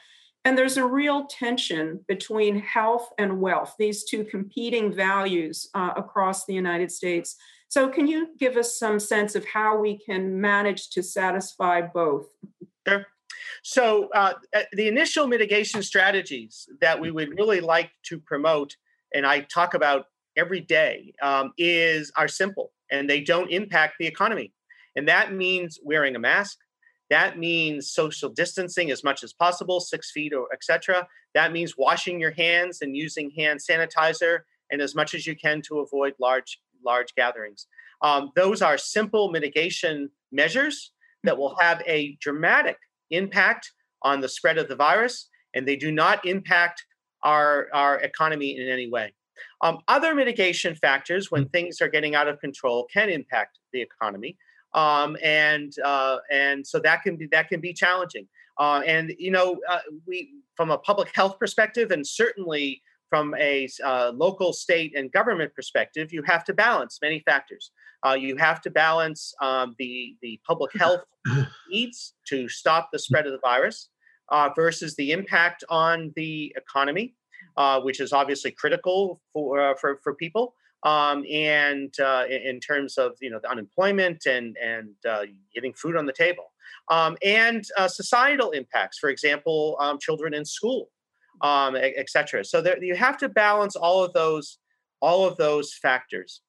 [0.46, 6.46] And there's a real tension between health and wealth, these two competing values uh, across
[6.46, 7.37] the United States.
[7.68, 12.24] So, can you give us some sense of how we can manage to satisfy both?
[12.88, 13.07] Sure.
[13.62, 18.76] So, uh, uh the initial mitigation strategies that we would really like to promote,
[19.12, 24.07] and I talk about every day, um, is are simple and they don't impact the
[24.07, 24.53] economy.
[24.97, 26.59] And that means wearing a mask,
[27.11, 31.07] that means social distancing as much as possible, six feet or etc.
[31.35, 34.40] That means washing your hands and using hand sanitizer
[34.71, 37.66] and as much as you can to avoid large large gatherings.
[38.03, 40.92] Um, those are simple mitigation measures
[41.23, 42.77] that will have a dramatic
[43.11, 43.71] impact
[44.03, 46.85] on the spread of the virus, and they do not impact
[47.23, 49.12] our, our economy in any way.
[49.61, 54.37] Um, other mitigation factors, when things are getting out of control, can impact the economy
[54.74, 58.28] um, and uh, and so that can be that can be challenging.
[58.59, 63.68] Uh, and you know, uh, we from a public health perspective, and certainly from a
[63.85, 67.70] uh, local, state, and government perspective, you have to balance many factors.
[68.07, 71.02] Uh, you have to balance um, the the public health
[71.70, 73.88] needs to stop the spread of the virus
[74.31, 77.14] uh, versus the impact on the economy,
[77.83, 83.31] which is obviously critical for for, for people um, and uh, in terms of you
[83.31, 85.22] know the unemployment and and uh,
[85.55, 86.52] getting food on the table,
[86.90, 88.98] um, and uh, societal impacts.
[88.98, 90.90] For example, um, children in school,
[91.40, 92.44] um, etc.
[92.44, 94.59] So there, you have to balance all of those
[95.00, 96.40] all of those factors.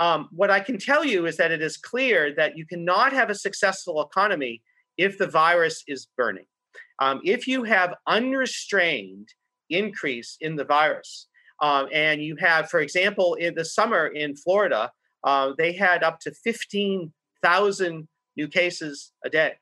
[0.00, 3.30] Um, what I can tell you is that it is clear that you cannot have
[3.30, 4.62] a successful economy
[4.98, 6.46] if the virus is burning.
[7.00, 9.28] Um, if you have unrestrained
[9.70, 11.28] increase in the virus,
[11.60, 14.90] um, and you have, for example, in the summer in Florida,
[15.22, 19.54] uh, they had up to 15,000 new cases a day.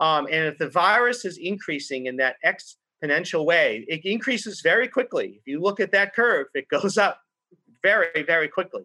[0.00, 5.38] Um, and if the virus is increasing in that exponential way, it increases very quickly.
[5.38, 7.20] If you look at that curve, it goes up
[7.82, 8.82] very, very quickly.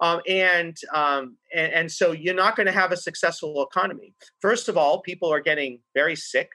[0.00, 4.14] Um, and, um, and, and so you're not going to have a successful economy.
[4.40, 6.50] First of all, people are getting very sick,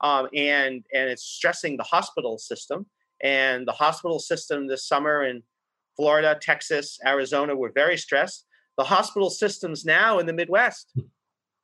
[0.00, 2.86] um, and and it's stressing the hospital system
[3.22, 5.42] and the hospital system this summer in
[5.96, 8.46] Florida, Texas, Arizona were very stressed.
[8.76, 10.92] The hospital systems now in the Midwest,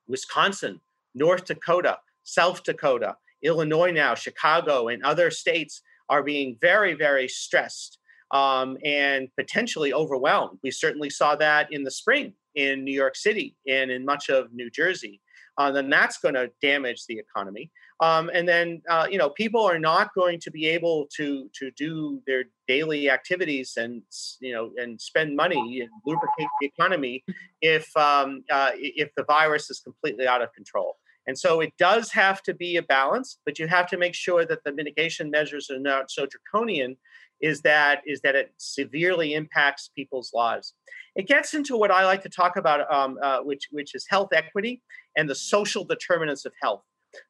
[0.07, 0.81] Wisconsin,
[1.13, 7.99] North Dakota, South Dakota, Illinois now, Chicago, and other states are being very, very stressed
[8.31, 10.59] um, and potentially overwhelmed.
[10.61, 14.53] We certainly saw that in the spring in New York City and in much of
[14.53, 15.21] New Jersey.
[15.57, 17.71] Uh, then that's going to damage the economy.
[18.01, 21.71] Um, and then uh, you know people are not going to be able to to
[21.71, 24.01] do their daily activities and
[24.41, 27.23] you know and spend money and lubricate the economy
[27.61, 30.97] if um, uh, if the virus is completely out of control.
[31.27, 34.45] And so it does have to be a balance, but you have to make sure
[34.45, 36.97] that the mitigation measures are not so draconian.
[37.41, 40.73] Is that is that it severely impacts people's lives?
[41.15, 44.29] It gets into what I like to talk about, um, uh, which which is health
[44.33, 44.81] equity
[45.15, 46.83] and the social determinants of health.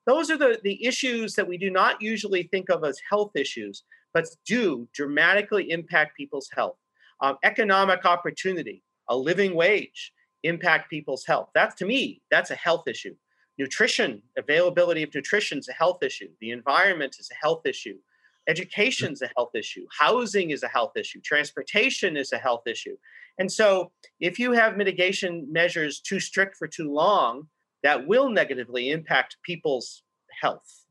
[0.05, 3.83] Those are the, the issues that we do not usually think of as health issues,
[4.13, 6.77] but do dramatically impact people's health.
[7.21, 10.11] Um, economic opportunity, a living wage,
[10.43, 11.49] impact people's health.
[11.53, 13.15] That's to me, that's a health issue.
[13.57, 16.27] Nutrition, availability of nutrition is a health issue.
[16.41, 17.97] The environment is a health issue.
[18.47, 19.85] Education is a health issue.
[19.97, 21.19] Housing is a health issue.
[21.21, 22.95] Transportation is a health issue.
[23.39, 27.47] And so, if you have mitigation measures too strict for too long,
[27.85, 30.01] that will negatively impact people's
[30.41, 30.85] health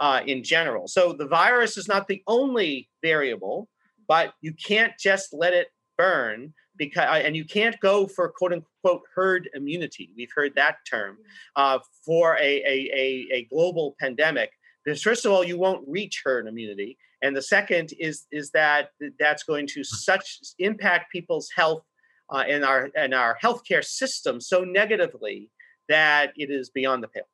[0.00, 0.88] uh, in general.
[0.88, 3.68] So the virus is not the only variable,
[4.08, 8.52] but you can't just let it burn because uh, and you can't go for quote
[8.52, 10.10] unquote herd immunity.
[10.16, 11.18] We've heard that term
[11.54, 14.50] uh, for a, a, a, a global pandemic.
[14.84, 18.88] Because first of all, you won't reach herd immunity, and the second is is that
[19.20, 21.84] that's going to such impact people's health
[22.32, 25.50] uh, and our and our healthcare system so negatively
[25.90, 27.28] that it is beyond the pale.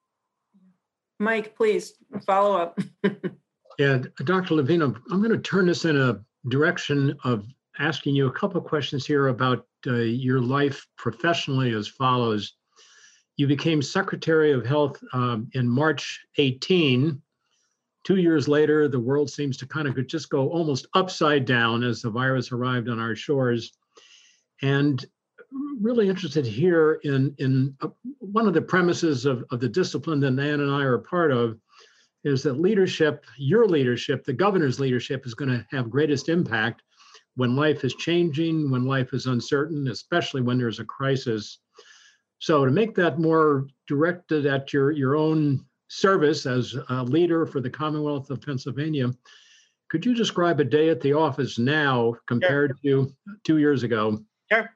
[1.21, 1.95] Mike, please
[2.27, 2.79] follow up.
[3.79, 4.55] yeah, Dr.
[4.55, 7.47] Levine, I'm, I'm going to turn this in a direction of
[7.79, 12.55] asking you a couple of questions here about uh, your life professionally as follows.
[13.37, 17.23] You became Secretary of Health um, in March 18,
[18.07, 22.03] Two years later, the world seems to kind of just go almost upside down as
[22.03, 23.73] the virus arrived on our shores.
[24.62, 25.05] And
[25.81, 30.33] really interested here in, in uh, one of the premises of, of the discipline that
[30.33, 31.59] Nan and I are a part of
[32.25, 36.83] is that leadership, your leadership, the governor's leadership is going to have greatest impact
[37.37, 41.59] when life is changing, when life is uncertain, especially when there's a crisis.
[42.39, 47.61] So to make that more directed at your, your own service as a leader for
[47.61, 49.11] the Commonwealth of Pennsylvania,
[49.89, 53.07] could you describe a day at the office now compared sure.
[53.07, 53.13] to
[53.45, 54.19] two years ago?
[54.51, 54.71] Sure.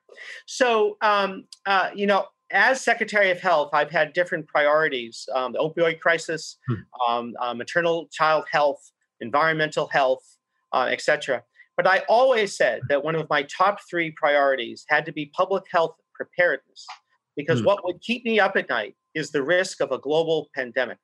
[0.46, 5.58] So, um, uh, you know, as Secretary of Health, I've had different priorities: um, the
[5.58, 6.74] opioid crisis, hmm.
[7.08, 10.24] um, uh, maternal child health, environmental health,
[10.72, 11.44] uh, etc.
[11.76, 15.64] But I always said that one of my top three priorities had to be public
[15.72, 16.84] health preparedness,
[17.36, 17.66] because hmm.
[17.66, 20.98] what would keep me up at night is the risk of a global pandemic.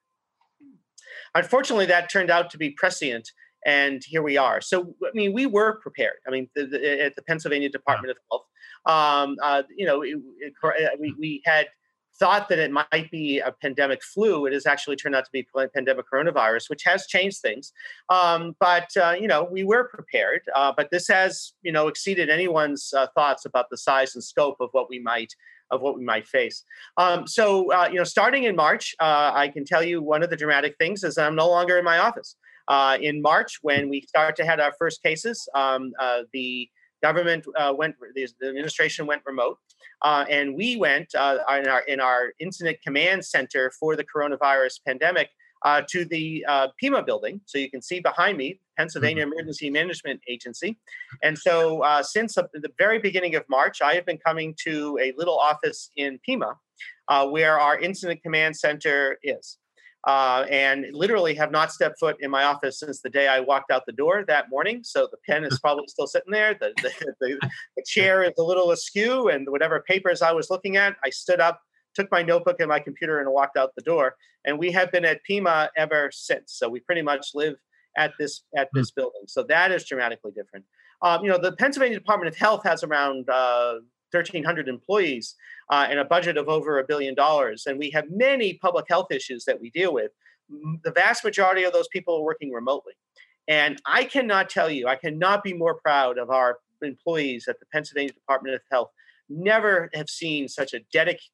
[1.34, 3.30] Unfortunately, that turned out to be prescient,
[3.64, 4.60] and here we are.
[4.60, 6.16] So, I mean, we were prepared.
[6.26, 8.44] I mean, the, the, at the Pennsylvania Department of Health,
[8.86, 11.66] um, uh, you know, it, it, uh, we, we had
[12.18, 14.46] thought that it might be a pandemic flu.
[14.46, 17.72] It has actually turned out to be pandemic coronavirus, which has changed things.
[18.08, 20.40] Um, but uh, you know, we were prepared.
[20.54, 24.56] Uh, but this has you know exceeded anyone's uh, thoughts about the size and scope
[24.60, 25.34] of what we might
[25.70, 26.62] of what we might face.
[26.96, 30.30] Um, so uh, you know, starting in March, uh, I can tell you one of
[30.30, 32.36] the dramatic things is I'm no longer in my office.
[33.00, 35.92] In March, when we start to have our first cases, um,
[36.32, 36.68] the
[37.02, 39.58] government uh, went, the, administration went remote,
[40.02, 44.80] uh, and we went uh, in our in our incident command center for the coronavirus
[44.86, 45.30] pandemic
[45.64, 47.40] uh, to the uh, PEMA building.
[47.46, 49.32] So you can see behind me, Pennsylvania mm-hmm.
[49.32, 50.78] Emergency Management Agency.
[51.22, 55.12] And so uh, since the very beginning of March, I have been coming to a
[55.16, 56.56] little office in PEMA,
[57.30, 59.58] where our incident command center is
[60.04, 63.70] uh, and literally have not stepped foot in my office since the day I walked
[63.70, 64.82] out the door that morning.
[64.84, 66.54] So the pen is probably still sitting there.
[66.54, 70.76] The, the, the, the, chair is a little askew, and whatever papers I was looking
[70.76, 71.60] at, I stood up,
[71.94, 74.14] took my notebook and my computer, and walked out the door.
[74.44, 76.52] And we have been at PEMA ever since.
[76.52, 77.56] So we pretty much live
[77.96, 79.22] at this at this building.
[79.26, 80.64] So that is dramatically different.
[81.02, 83.80] Um, you know, the Pennsylvania Department of Health has around uh,
[84.12, 85.34] 1,300 employees
[85.70, 87.66] uh, and a budget of over a billion dollars.
[87.66, 90.12] And we have many public health issues that we deal with.
[90.84, 92.92] The vast majority of those people are working remotely.
[93.48, 97.66] And I cannot tell you, I cannot be more proud of our employees at the
[97.66, 98.90] Pennsylvania Department of Health.
[99.28, 101.30] Never have seen such a dedic-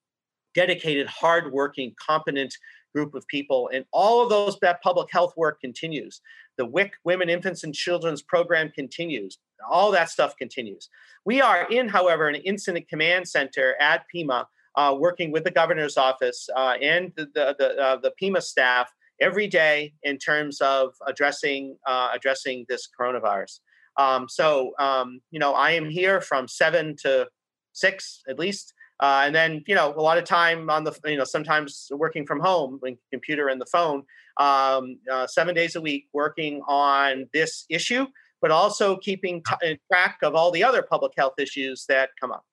[0.55, 2.55] dedicated, hardworking, competent
[2.95, 3.71] group of people.
[3.73, 6.21] And all of those that public health work continues.
[6.59, 9.39] The WIC Women, Infants, and Children's program continues.
[9.69, 10.89] All that stuff continues.
[11.25, 14.47] We are in, however, an incident command center at PEMA,
[14.77, 18.91] uh, working with the governor's office uh, and the the, the, uh, the, PEMA staff
[19.21, 23.61] every day in terms of addressing uh, addressing this coronavirus.
[23.99, 27.29] Um, so, um, you know, I am here from seven to
[27.73, 28.75] six at least.
[29.01, 32.25] Uh, and then, you know, a lot of time on the, you know, sometimes working
[32.25, 32.79] from home,
[33.11, 34.05] computer and the phone,
[34.39, 38.07] um, uh, seven days a week working on this issue,
[38.43, 42.45] but also keeping t- track of all the other public health issues that come up.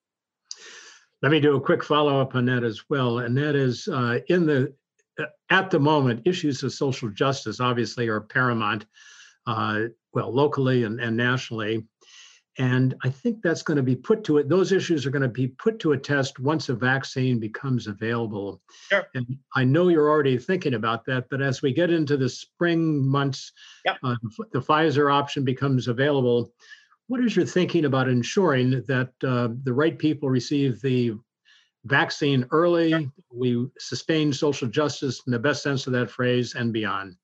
[1.22, 3.20] Let me do a quick follow up on that as well.
[3.20, 4.74] And that is uh, in the,
[5.20, 8.86] uh, at the moment, issues of social justice obviously are paramount,
[9.46, 9.82] uh,
[10.14, 11.86] well, locally and, and nationally.
[12.60, 14.50] And I think that's going to be put to it.
[14.50, 18.62] Those issues are going to be put to a test once a vaccine becomes available.
[18.90, 19.08] Sure.
[19.16, 23.08] And I know you're already thinking about that, but as we get into the spring
[23.08, 23.54] months,
[23.86, 23.96] yep.
[24.04, 24.16] uh,
[24.52, 26.52] the Pfizer option becomes available.
[27.08, 31.14] What is your thinking about ensuring that uh, the right people receive the
[31.86, 32.90] vaccine early?
[32.90, 33.12] Sure.
[33.34, 37.16] We sustain social justice in the best sense of that phrase and beyond.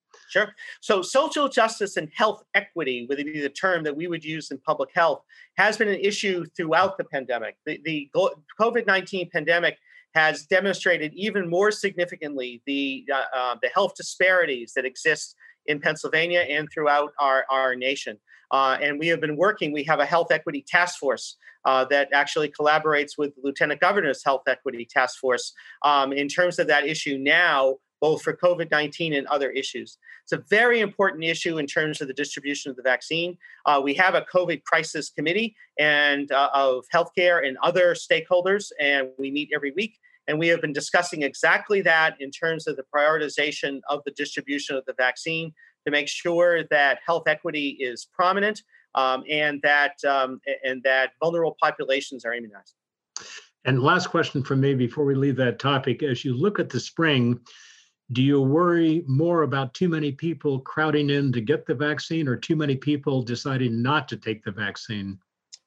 [0.82, 4.58] So, social justice and health equity would be the term that we would use in
[4.60, 5.21] public health,
[5.58, 7.58] has been an issue throughout the pandemic.
[7.65, 8.10] The, the
[8.60, 9.78] COVID 19 pandemic
[10.13, 16.45] has demonstrated even more significantly the, uh, uh, the health disparities that exist in Pennsylvania
[16.50, 18.17] and throughout our, our nation.
[18.52, 21.36] Uh, and we have been working, we have a health equity task force
[21.66, 25.51] uh, that actually collaborates with the Lieutenant Governor's Health Equity Task Force
[25.84, 29.98] um, in terms of that issue now both for COVID 19 and other issues.
[30.24, 33.38] It's a very important issue in terms of the distribution of the vaccine.
[33.66, 39.10] Uh, we have a COVID crisis committee and uh, of healthcare and other stakeholders, and
[39.18, 39.98] we meet every week.
[40.28, 44.76] And we have been discussing exactly that in terms of the prioritization of the distribution
[44.76, 45.54] of the vaccine
[45.86, 48.64] to make sure that health equity is prominent
[48.96, 52.74] um, and that um, and that vulnerable populations are immunized.
[53.66, 56.80] And last question from me before we leave that topic: as you look at the
[56.80, 57.39] spring,
[58.12, 62.36] do you worry more about too many people crowding in to get the vaccine or
[62.36, 65.18] too many people deciding not to take the vaccine?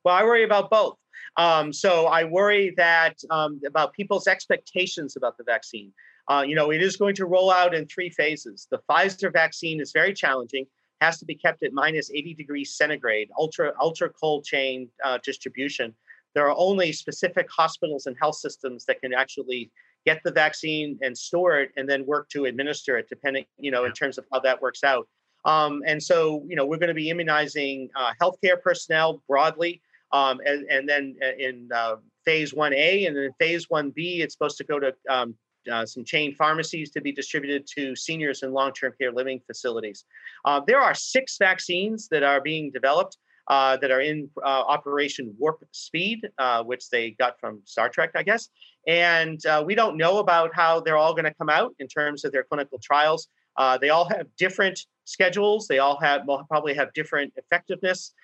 [0.05, 0.97] Well, I worry about both.
[1.37, 5.93] Um, so I worry that um, about people's expectations about the vaccine.
[6.29, 8.69] Uh, you know, it is going to roll out in three phases.
[8.71, 10.67] The Pfizer vaccine is very challenging,
[11.01, 15.95] has to be kept at minus 80 degrees centigrade, ultra ultra cold chain uh, distribution.
[16.35, 19.71] There are only specific hospitals and health systems that can actually
[20.09, 23.85] get the vaccine and store it and then work to administer it depending you know
[23.85, 25.07] in terms of how that works out
[25.45, 29.83] um, and so you know we're going to be immunizing uh, healthcare personnel broadly
[30.13, 34.57] um, and, and, then uh, in uh, phase 1a and then phase 1b it's supposed
[34.57, 35.35] to go to um,
[35.71, 40.05] uh, some chain pharmacies to be distributed to seniors in long-term care living facilities.
[40.47, 45.35] Uh, there are six vaccines that are being developed uh, that are in uh, Operation
[45.39, 48.49] Warp Speed, uh, which they got from Star Trek, I guess.
[48.89, 52.25] And uh, we don't know about how they're all going to come out in terms
[52.25, 53.29] of their clinical trials.
[53.57, 55.69] Uh, they all have different schedules.
[55.69, 58.15] They all have will probably have different effectiveness.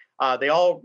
[0.40, 0.82] they all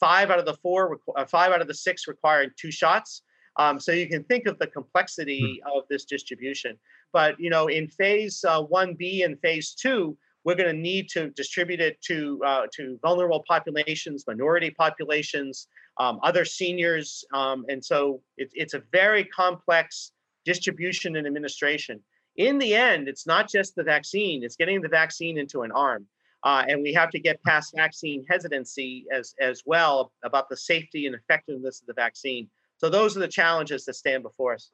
[0.00, 0.98] five out of the four,
[1.28, 3.22] five out of the six requiring two shots.
[3.56, 5.78] Um, so you can think of the complexity hmm.
[5.78, 6.78] of this distribution.
[7.12, 11.30] But you know, in phase uh, 1B and phase two, we're going to need to
[11.30, 15.68] distribute it to uh, to vulnerable populations, minority populations,
[16.02, 20.10] um, other seniors, um, and so it, it's a very complex
[20.44, 22.00] distribution and administration.
[22.36, 26.06] In the end, it's not just the vaccine; it's getting the vaccine into an arm,
[26.42, 31.06] uh, and we have to get past vaccine hesitancy as as well about the safety
[31.06, 32.48] and effectiveness of the vaccine.
[32.78, 34.72] So those are the challenges that stand before us.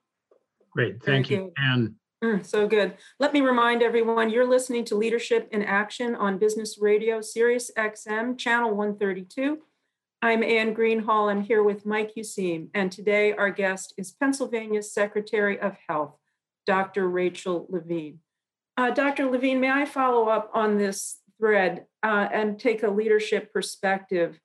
[0.72, 2.96] Great, thank you, and Mm, so good.
[3.20, 8.36] Let me remind everyone you're listening to Leadership in Action on Business Radio, Sirius XM,
[8.36, 9.58] Channel 132.
[10.20, 11.30] I'm Anne Greenhalgh.
[11.30, 16.16] I'm here with Mike Useem, and today our guest is Pennsylvania's Secretary of Health,
[16.66, 17.08] Dr.
[17.08, 18.18] Rachel Levine.
[18.76, 19.26] Uh, Dr.
[19.26, 24.40] Levine, may I follow up on this thread uh, and take a leadership perspective?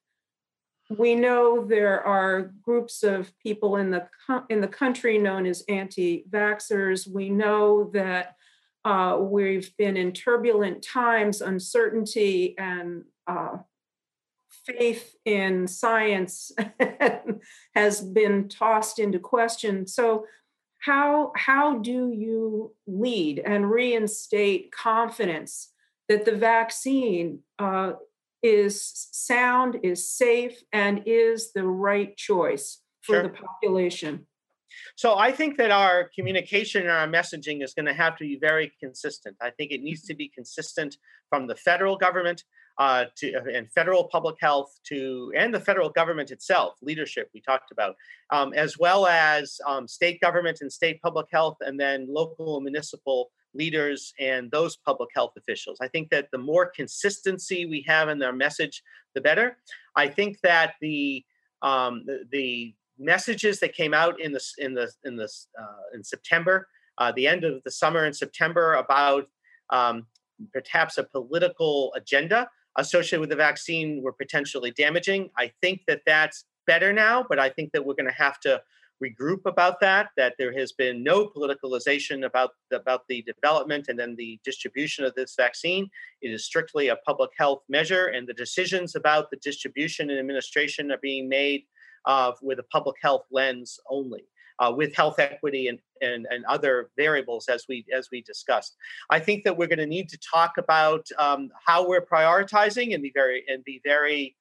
[0.97, 4.07] we know there are groups of people in the
[4.49, 7.07] in the country known as anti-vaxxers.
[7.07, 8.35] We know that
[8.85, 13.57] uh, we've been in turbulent times, uncertainty, and uh,
[14.65, 16.51] faith in science
[17.75, 19.87] has been tossed into question.
[19.87, 20.25] So,
[20.81, 25.71] how how do you lead and reinstate confidence
[26.09, 27.93] that the vaccine uh,
[28.41, 33.23] is sound, is safe, and is the right choice for sure.
[33.23, 34.27] the population.
[34.95, 38.37] So I think that our communication and our messaging is going to have to be
[38.39, 39.37] very consistent.
[39.41, 40.97] I think it needs to be consistent
[41.29, 42.43] from the federal government
[42.77, 47.71] uh, to and federal public health to and the federal government itself, leadership we talked
[47.71, 47.95] about,
[48.31, 52.63] um, as well as um, state government and state public health, and then local and
[52.63, 55.77] municipal leaders and those public health officials.
[55.81, 58.81] I think that the more consistency we have in their message,
[59.13, 59.57] the better.
[59.95, 61.23] I think that the
[61.61, 66.03] um, the, the, messages that came out in this in the in this uh, in
[66.03, 66.67] September,
[66.99, 69.27] uh, the end of the summer in September, about
[69.71, 70.05] um,
[70.53, 72.47] perhaps a political agenda
[72.77, 75.29] associated with the vaccine were potentially damaging.
[75.37, 78.61] I think that that's better now, but I think that we're going to have to
[79.03, 84.15] regroup about that, that there has been no politicalization about, about the development and then
[84.15, 85.89] the distribution of this vaccine.
[86.21, 90.91] It is strictly a public health measure, and the decisions about the distribution and administration
[90.91, 91.63] are being made
[92.05, 94.25] uh, with a public health lens only.
[94.59, 98.75] Uh, with health equity and, and, and other variables as we as we discussed.
[99.09, 103.01] I think that we're going to need to talk about um, how we're prioritizing and
[103.01, 104.35] be very and be very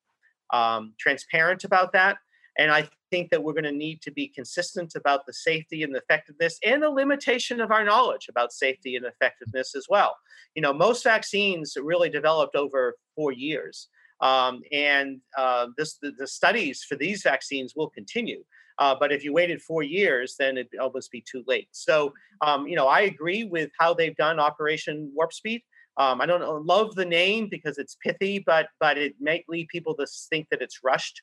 [0.53, 2.19] um, transparent about that.
[2.59, 5.95] And I think that we're going to need to be consistent about the safety and
[5.95, 10.17] the effectiveness and the limitation of our knowledge about safety and effectiveness as well.
[10.55, 13.89] You know, most vaccines really developed over four years.
[14.21, 18.45] Um, and uh, this, the, the, studies for these vaccines will continue.
[18.83, 21.69] Uh, but if you waited four years, then it'd almost be too late.
[21.71, 25.63] So, um, you know, I agree with how they've done Operation Warp Speed.
[25.99, 29.95] Um, I don't love the name because it's pithy, but but it might lead people
[29.99, 31.23] to think that it's rushed.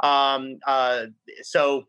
[0.00, 1.06] Um, uh,
[1.40, 1.84] so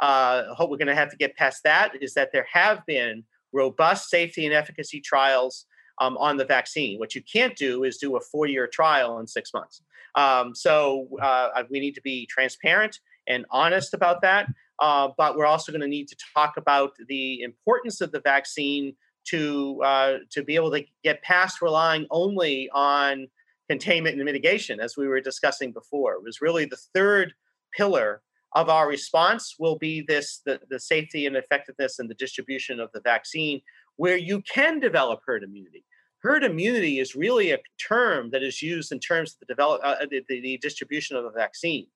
[0.00, 1.92] uh, hope we're going to have to get past that.
[2.00, 5.66] Is that there have been robust safety and efficacy trials
[6.00, 6.98] um, on the vaccine.
[6.98, 9.82] What you can't do is do a four-year trial in six months.
[10.16, 14.48] Um, so uh, we need to be transparent and honest about that.
[14.80, 18.94] Uh, but we're also going to need to talk about the importance of the vaccine
[19.24, 23.26] to uh, to be able to get past relying only on
[23.68, 26.14] containment and mitigation, as we were discussing before.
[26.14, 27.32] It was really the third
[27.76, 28.22] pillar
[28.54, 32.90] of our response will be this the, the safety and effectiveness and the distribution of
[32.92, 33.60] the vaccine
[33.96, 35.84] where you can develop herd immunity.
[36.22, 40.06] Herd immunity is really a term that is used in terms of the, develop, uh,
[40.10, 41.86] the, the distribution of a vaccine.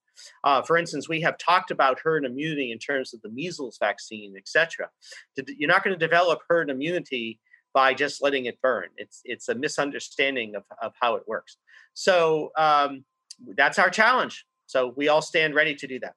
[0.45, 4.35] Uh, for instance, we have talked about herd immunity in terms of the measles vaccine,
[4.37, 4.89] et cetera.
[5.37, 7.39] You're not going to develop herd immunity
[7.73, 8.89] by just letting it burn.
[8.97, 11.57] It's it's a misunderstanding of, of how it works.
[11.95, 13.05] So um,
[13.57, 14.45] that's our challenge.
[14.67, 16.15] So we all stand ready to do that.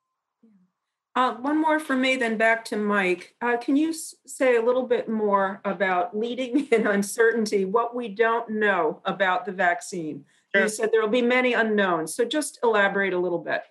[1.16, 3.36] Uh, one more for me, then back to Mike.
[3.40, 8.08] Uh, can you s- say a little bit more about leading in uncertainty, what we
[8.08, 10.26] don't know about the vaccine?
[10.56, 10.64] Sure.
[10.64, 12.16] You said there will be many unknowns.
[12.16, 13.64] So just elaborate a little bit.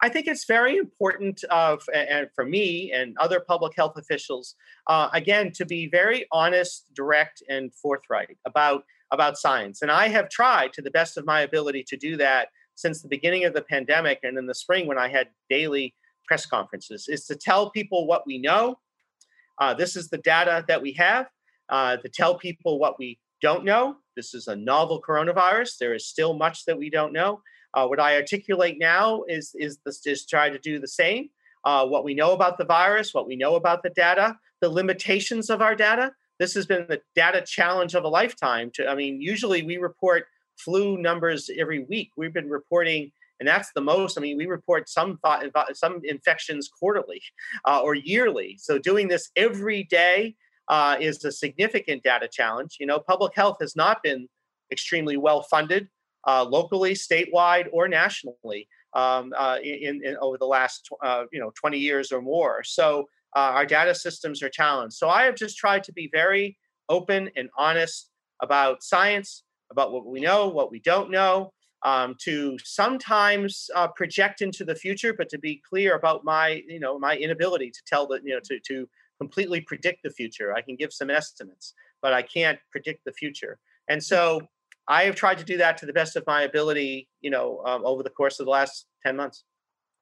[0.00, 4.54] I think it's very important uh, and for me and other public health officials,
[4.86, 9.80] uh, again, to be very honest, direct, and forthright about about science.
[9.82, 13.08] And I have tried to the best of my ability to do that since the
[13.08, 15.94] beginning of the pandemic and in the spring when I had daily
[16.26, 18.78] press conferences, is to tell people what we know.
[19.58, 21.26] Uh, this is the data that we have.
[21.70, 23.96] Uh, to tell people what we don't know.
[24.16, 25.78] This is a novel coronavirus.
[25.78, 27.42] There is still much that we don't know.
[27.74, 31.30] Uh, what I articulate now is is this is try to do the same.
[31.64, 35.50] Uh, what we know about the virus, what we know about the data, the limitations
[35.50, 36.12] of our data.
[36.38, 38.70] This has been the data challenge of a lifetime.
[38.74, 42.10] To I mean, usually we report flu numbers every week.
[42.16, 44.16] We've been reporting, and that's the most.
[44.16, 45.18] I mean, we report some
[45.74, 47.22] some infections quarterly
[47.66, 48.56] uh, or yearly.
[48.58, 50.36] So doing this every day
[50.68, 52.76] uh, is a significant data challenge.
[52.78, 54.28] You know, public health has not been
[54.70, 55.88] extremely well funded
[56.28, 61.50] uh, locally, statewide, or nationally um, uh, in, in, over the last uh, you know
[61.58, 62.62] 20 years or more.
[62.62, 64.96] So uh, our data systems are challenged.
[64.96, 66.58] So I have just tried to be very
[66.88, 68.10] open and honest
[68.42, 71.52] about science, about what we know, what we don't know,
[71.82, 76.80] um, to sometimes uh, project into the future, but to be clear about my you
[76.80, 78.86] know my inability to tell the you know to to
[79.18, 80.54] completely predict the future.
[80.54, 81.72] I can give some estimates,
[82.02, 83.58] but I can't predict the future.
[83.88, 84.42] And so
[84.88, 87.84] I have tried to do that to the best of my ability, you know, um,
[87.84, 89.44] over the course of the last 10 months.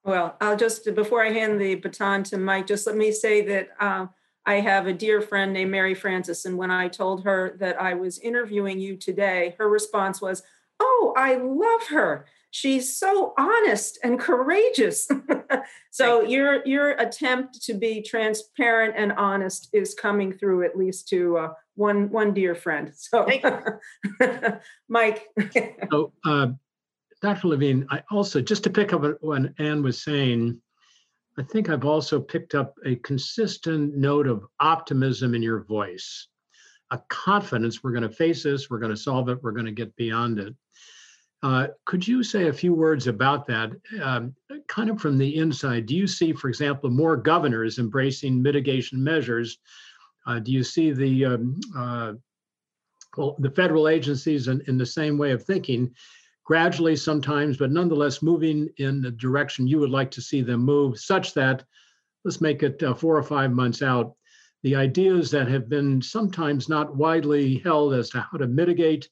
[0.05, 3.70] Well, I'll just, before I hand the baton to Mike, just let me say that
[3.80, 4.07] uh,
[4.47, 6.45] I have a dear friend named Mary Francis.
[6.45, 10.45] And when I told her that I was interviewing you today, her response was,
[10.78, 12.26] Oh, I love her.
[12.51, 15.09] She's so honest and courageous.
[15.91, 16.37] so you.
[16.37, 21.49] your your attempt to be transparent and honest is coming through at least to uh,
[21.77, 22.93] one one dear friend.
[22.97, 23.27] So,
[24.89, 25.27] Mike.
[25.91, 26.49] so, uh,
[27.22, 27.49] Dr.
[27.49, 30.61] Levine, I also just to pick up what Anne was saying.
[31.39, 36.29] I think I've also picked up a consistent note of optimism in your voice,
[36.91, 39.72] a confidence we're going to face this, we're going to solve it, we're going to
[39.72, 40.55] get beyond it.
[41.43, 43.70] Uh, could you say a few words about that,
[44.03, 44.35] um,
[44.66, 45.85] kind of from the inside?
[45.85, 49.59] Do you see, for example, more governors embracing mitigation measures
[50.41, 52.12] do you see the um, uh,
[53.16, 55.95] well, the federal agencies in, in the same way of thinking,
[56.45, 60.99] gradually sometimes, but nonetheless moving in the direction you would like to see them move,
[60.99, 61.64] such that
[62.24, 64.14] let's make it uh, four or five months out.
[64.62, 69.09] The ideas that have been sometimes not widely held as to how to mitigate,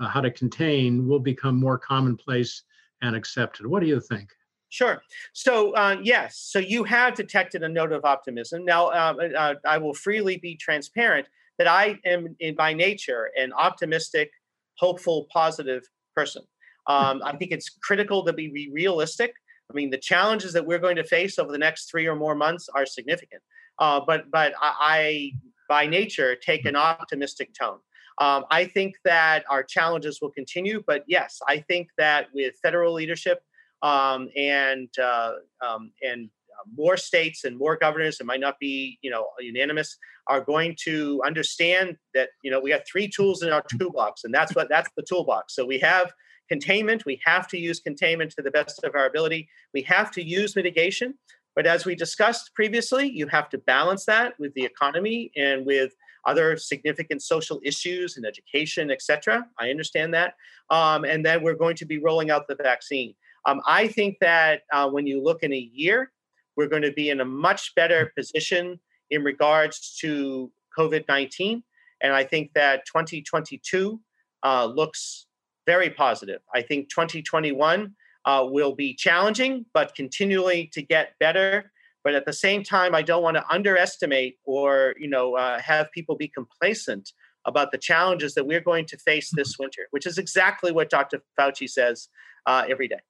[0.00, 2.62] uh, how to contain, will become more commonplace
[3.00, 3.66] and accepted.
[3.66, 4.30] What do you think?
[4.72, 5.02] Sure.
[5.34, 8.64] So uh, yes, so you have detected a note of optimism.
[8.64, 11.26] Now, uh, uh, I will freely be transparent
[11.58, 14.30] that I am, in, by nature, an optimistic,
[14.78, 15.82] hopeful, positive
[16.16, 16.42] person.
[16.86, 19.34] Um, I think it's critical to be realistic.
[19.70, 22.34] I mean, the challenges that we're going to face over the next three or more
[22.34, 23.42] months are significant.
[23.78, 25.32] Uh, but but I, I,
[25.68, 27.80] by nature, take an optimistic tone.
[28.16, 30.82] Um, I think that our challenges will continue.
[30.86, 33.42] But yes, I think that with federal leadership
[33.82, 35.32] um, and uh,
[35.66, 39.96] um, and uh, more states and more governors, it might not be you know unanimous,
[40.28, 44.32] are going to understand that you know we have three tools in our toolbox, and
[44.32, 45.54] that's what that's the toolbox.
[45.54, 46.12] So we have
[46.48, 47.06] containment.
[47.06, 49.48] We have to use containment to the best of our ability.
[49.72, 51.14] We have to use mitigation.
[51.54, 55.92] But as we discussed previously, you have to balance that with the economy and with
[56.24, 59.46] other significant social issues and education, et cetera.
[59.58, 60.34] I understand that.
[60.70, 63.14] Um, and then we're going to be rolling out the vaccine.
[63.46, 66.12] Um, I think that uh, when you look in a year,
[66.56, 68.78] we're going to be in a much better position
[69.10, 71.62] in regards to COVID 19.
[72.00, 74.00] And I think that 2022
[74.44, 75.26] uh, looks
[75.66, 76.40] very positive.
[76.54, 81.72] I think 2021 uh, will be challenging, but continually to get better.
[82.04, 85.92] But at the same time, I don't want to underestimate or you know uh, have
[85.92, 87.12] people be complacent
[87.44, 91.22] about the challenges that we're going to face this winter, which is exactly what Dr.
[91.38, 92.08] Fauci says
[92.46, 93.00] uh, every day.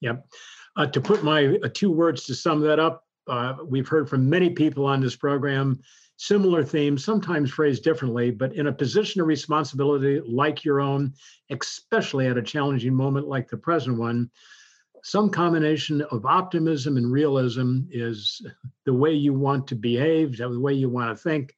[0.00, 0.26] Yep.
[0.76, 4.28] Uh, to put my uh, two words to sum that up, uh, we've heard from
[4.28, 5.80] many people on this program
[6.18, 11.12] similar themes, sometimes phrased differently, but in a position of responsibility like your own,
[11.50, 14.30] especially at a challenging moment like the present one,
[15.02, 18.44] some combination of optimism and realism is
[18.86, 21.54] the way you want to behave, the way you want to think.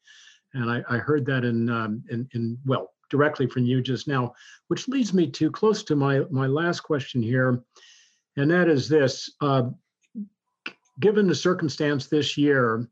[0.55, 4.35] And I, I heard that in, um, in, in, well, directly from you just now,
[4.67, 7.63] which leads me to close to my, my last question here.
[8.37, 9.71] And that is this uh,
[11.01, 12.89] given the circumstance this year,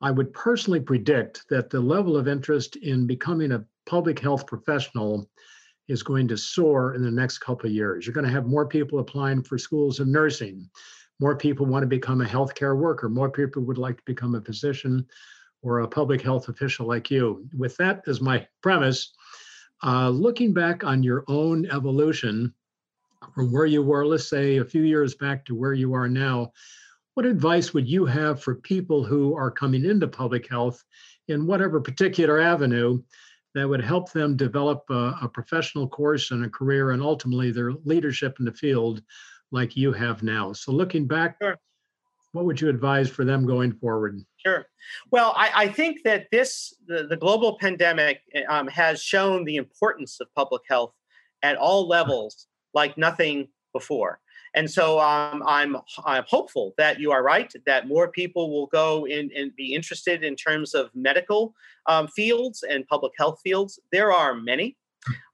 [0.00, 5.28] I would personally predict that the level of interest in becoming a public health professional
[5.88, 8.06] is going to soar in the next couple of years.
[8.06, 10.68] You're going to have more people applying for schools of nursing.
[11.20, 13.08] More people want to become a healthcare worker.
[13.08, 15.06] More people would like to become a physician
[15.62, 17.46] or a public health official like you.
[17.56, 19.14] With that as my premise,
[19.82, 22.54] uh, looking back on your own evolution
[23.34, 26.52] from where you were, let's say a few years back to where you are now,
[27.14, 30.82] what advice would you have for people who are coming into public health
[31.28, 33.00] in whatever particular avenue
[33.54, 37.72] that would help them develop a, a, professional course and a career and ultimately their
[37.84, 39.00] leadership in the field
[39.52, 40.52] like you have now?
[40.52, 41.56] So, looking back, sure.
[42.32, 44.20] what would you advise for them going forward?
[44.44, 44.66] Sure.
[45.12, 50.20] Well, I, I think that this, the, the global pandemic, um, has shown the importance
[50.20, 50.92] of public health
[51.44, 54.20] at all levels like nothing before.
[54.54, 59.04] And so um, I'm, I'm hopeful that you are right, that more people will go
[59.06, 61.54] in and be interested in terms of medical
[61.86, 63.80] um, fields and public health fields.
[63.90, 64.76] There are many.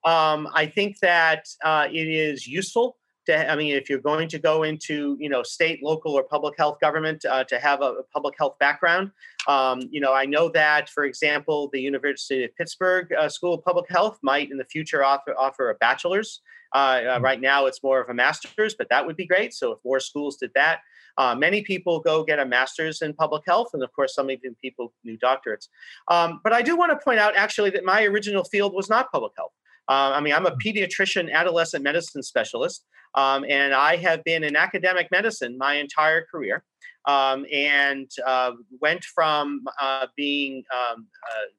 [0.04, 2.96] Um, I think that uh, it is useful
[3.26, 6.54] to, I mean, if you're going to go into, you know, state, local, or public
[6.56, 9.10] health government uh, to have a, a, public health background.
[9.46, 13.64] Um, you know, I know that, for example, the University of Pittsburgh uh, School of
[13.64, 16.40] Public Health might in the future offer, offer a bachelor's
[16.74, 17.24] uh, uh, hmm.
[17.24, 19.54] right now, it's more of a master's, but that would be great.
[19.54, 20.80] So if more schools did that,
[21.18, 24.54] uh, many people go get a master's in public health, and of course, some even
[24.62, 25.68] people do doctorates.
[26.08, 29.10] Um, but I do want to point out, actually, that my original field was not
[29.10, 29.52] public health.
[29.90, 32.86] Uh, I mean, I'm a pediatrician, adolescent medicine specialist,
[33.16, 36.64] um, and I have been in academic medicine my entire career.
[37.06, 41.06] Um, and uh, went from uh, being um,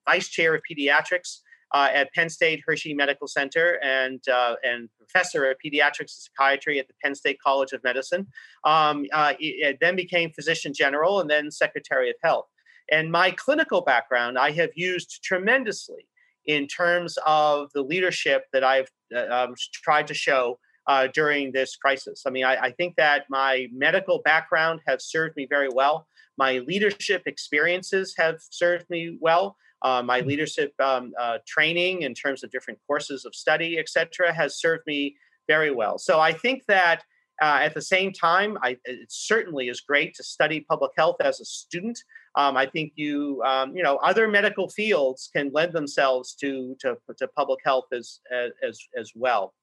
[0.08, 1.40] vice chair of pediatrics
[1.74, 6.80] uh, at Penn State Hershey Medical Center and uh, and professor of pediatrics and psychiatry
[6.80, 8.28] at the Penn State College of Medicine.
[8.64, 12.46] Um, uh, it, then became physician general and then secretary of health.
[12.92, 16.06] And my clinical background I have used tremendously
[16.46, 21.76] in terms of the leadership that I've uh, um, tried to show uh, during this
[21.76, 22.24] crisis.
[22.26, 26.08] I mean, I, I, think that my medical background has served me very well.
[26.38, 29.56] My leadership experiences have served me well.
[29.84, 30.30] Uh, my mm-hmm.
[30.30, 34.84] leadership um, uh, training in terms of different courses of study, et cetera, has served
[34.88, 35.16] me
[35.48, 35.98] very well.
[35.98, 37.04] So I think that
[37.42, 41.40] uh, at the same time, I, it certainly is great to study public health as
[41.40, 42.00] a student.
[42.36, 46.98] Um, I think you, um, you know, other medical fields can lend themselves to to,
[47.18, 48.20] to public health as
[48.64, 49.54] as as well.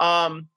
[0.00, 0.48] Um,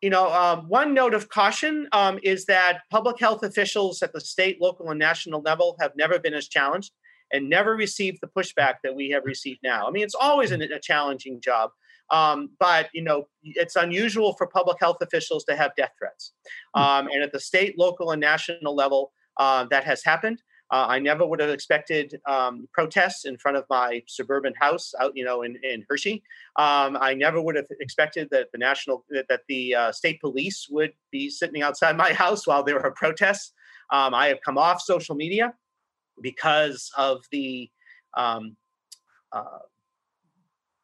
[0.00, 4.20] you know, um, one note of caution um, is that public health officials at the
[4.20, 6.92] state, local, and national level have never been as challenged
[7.32, 9.86] and never received the pushback that we have received now.
[9.86, 11.70] I mean, it's always a, a challenging job,
[12.10, 16.32] um, but you know, it's unusual for public health officials to have death threats.
[16.74, 16.82] Hmm.
[16.82, 20.42] Um, and at the state, local, and national level, uh, that has happened.
[20.72, 25.12] Uh, I never would have expected um, protests in front of my suburban house out,
[25.16, 26.22] you know, in, in Hershey.
[26.56, 30.68] Um, I never would have expected that the national that, that the uh, state police
[30.70, 33.52] would be sitting outside my house while there were protests.
[33.90, 35.54] Um, I have come off social media
[36.22, 37.68] because of the
[38.16, 38.56] um,
[39.32, 39.58] uh,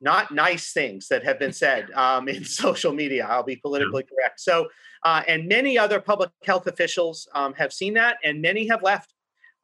[0.01, 3.27] not nice things that have been said um, in social media.
[3.29, 4.41] I'll be politically correct.
[4.41, 4.69] So,
[5.05, 9.13] uh, and many other public health officials um, have seen that, and many have left.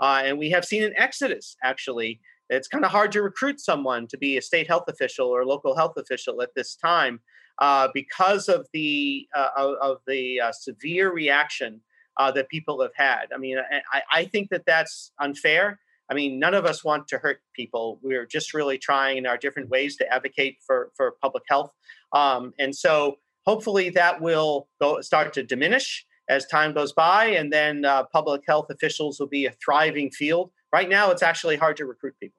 [0.02, 2.20] Uh, and we have seen an exodus, actually.
[2.50, 5.76] It's kind of hard to recruit someone to be a state health official or local
[5.76, 7.20] health official at this time
[7.60, 11.80] uh, because of the uh, of, of, the uh, severe reaction
[12.18, 13.26] uh, that people have had.
[13.34, 13.58] I mean,
[13.92, 15.78] I, I think that that's unfair.
[16.10, 18.00] I mean, none of us want to hurt people.
[18.02, 21.72] We're just really trying in our different ways to advocate for, for public health.
[22.12, 27.52] Um, and so hopefully that will go start to diminish as time goes by, and
[27.52, 30.50] then uh, public health officials will be a thriving field.
[30.72, 32.36] Right now, it's actually hard to recruit people.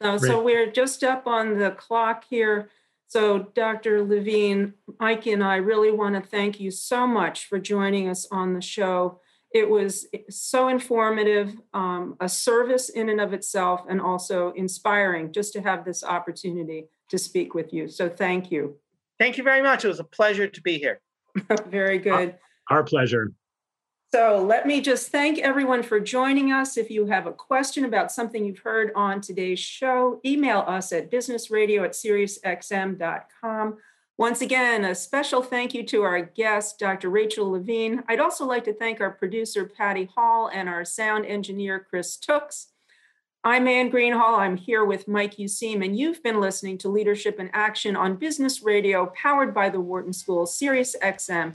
[0.00, 2.68] Oh, so we're just up on the clock here.
[3.08, 4.04] So, Dr.
[4.04, 8.52] Levine, Mikey, and I really want to thank you so much for joining us on
[8.52, 9.20] the show.
[9.54, 15.52] It was so informative, um, a service in and of itself, and also inspiring just
[15.54, 17.88] to have this opportunity to speak with you.
[17.88, 18.76] So, thank you.
[19.18, 19.84] Thank you very much.
[19.84, 21.00] It was a pleasure to be here.
[21.68, 22.34] very good.
[22.68, 23.32] Our, pleasure.
[24.12, 26.76] So let me just thank everyone for joining us.
[26.76, 31.10] If you have a question about something you've heard on today's show, email us at
[31.10, 33.78] businessradio at SiriusXM.com.
[34.18, 37.10] Once again, a special thank you to our guest, Dr.
[37.10, 38.04] Rachel Levine.
[38.08, 42.68] I'd also like to thank our producer, Patty Hall, and our sound engineer, Chris Tooks.
[43.44, 44.38] I'm Anne Greenhalgh.
[44.38, 48.62] I'm here with Mike Useem, and you've been listening to Leadership in Action on Business
[48.62, 51.54] Radio, powered by the Wharton School, Sirius XM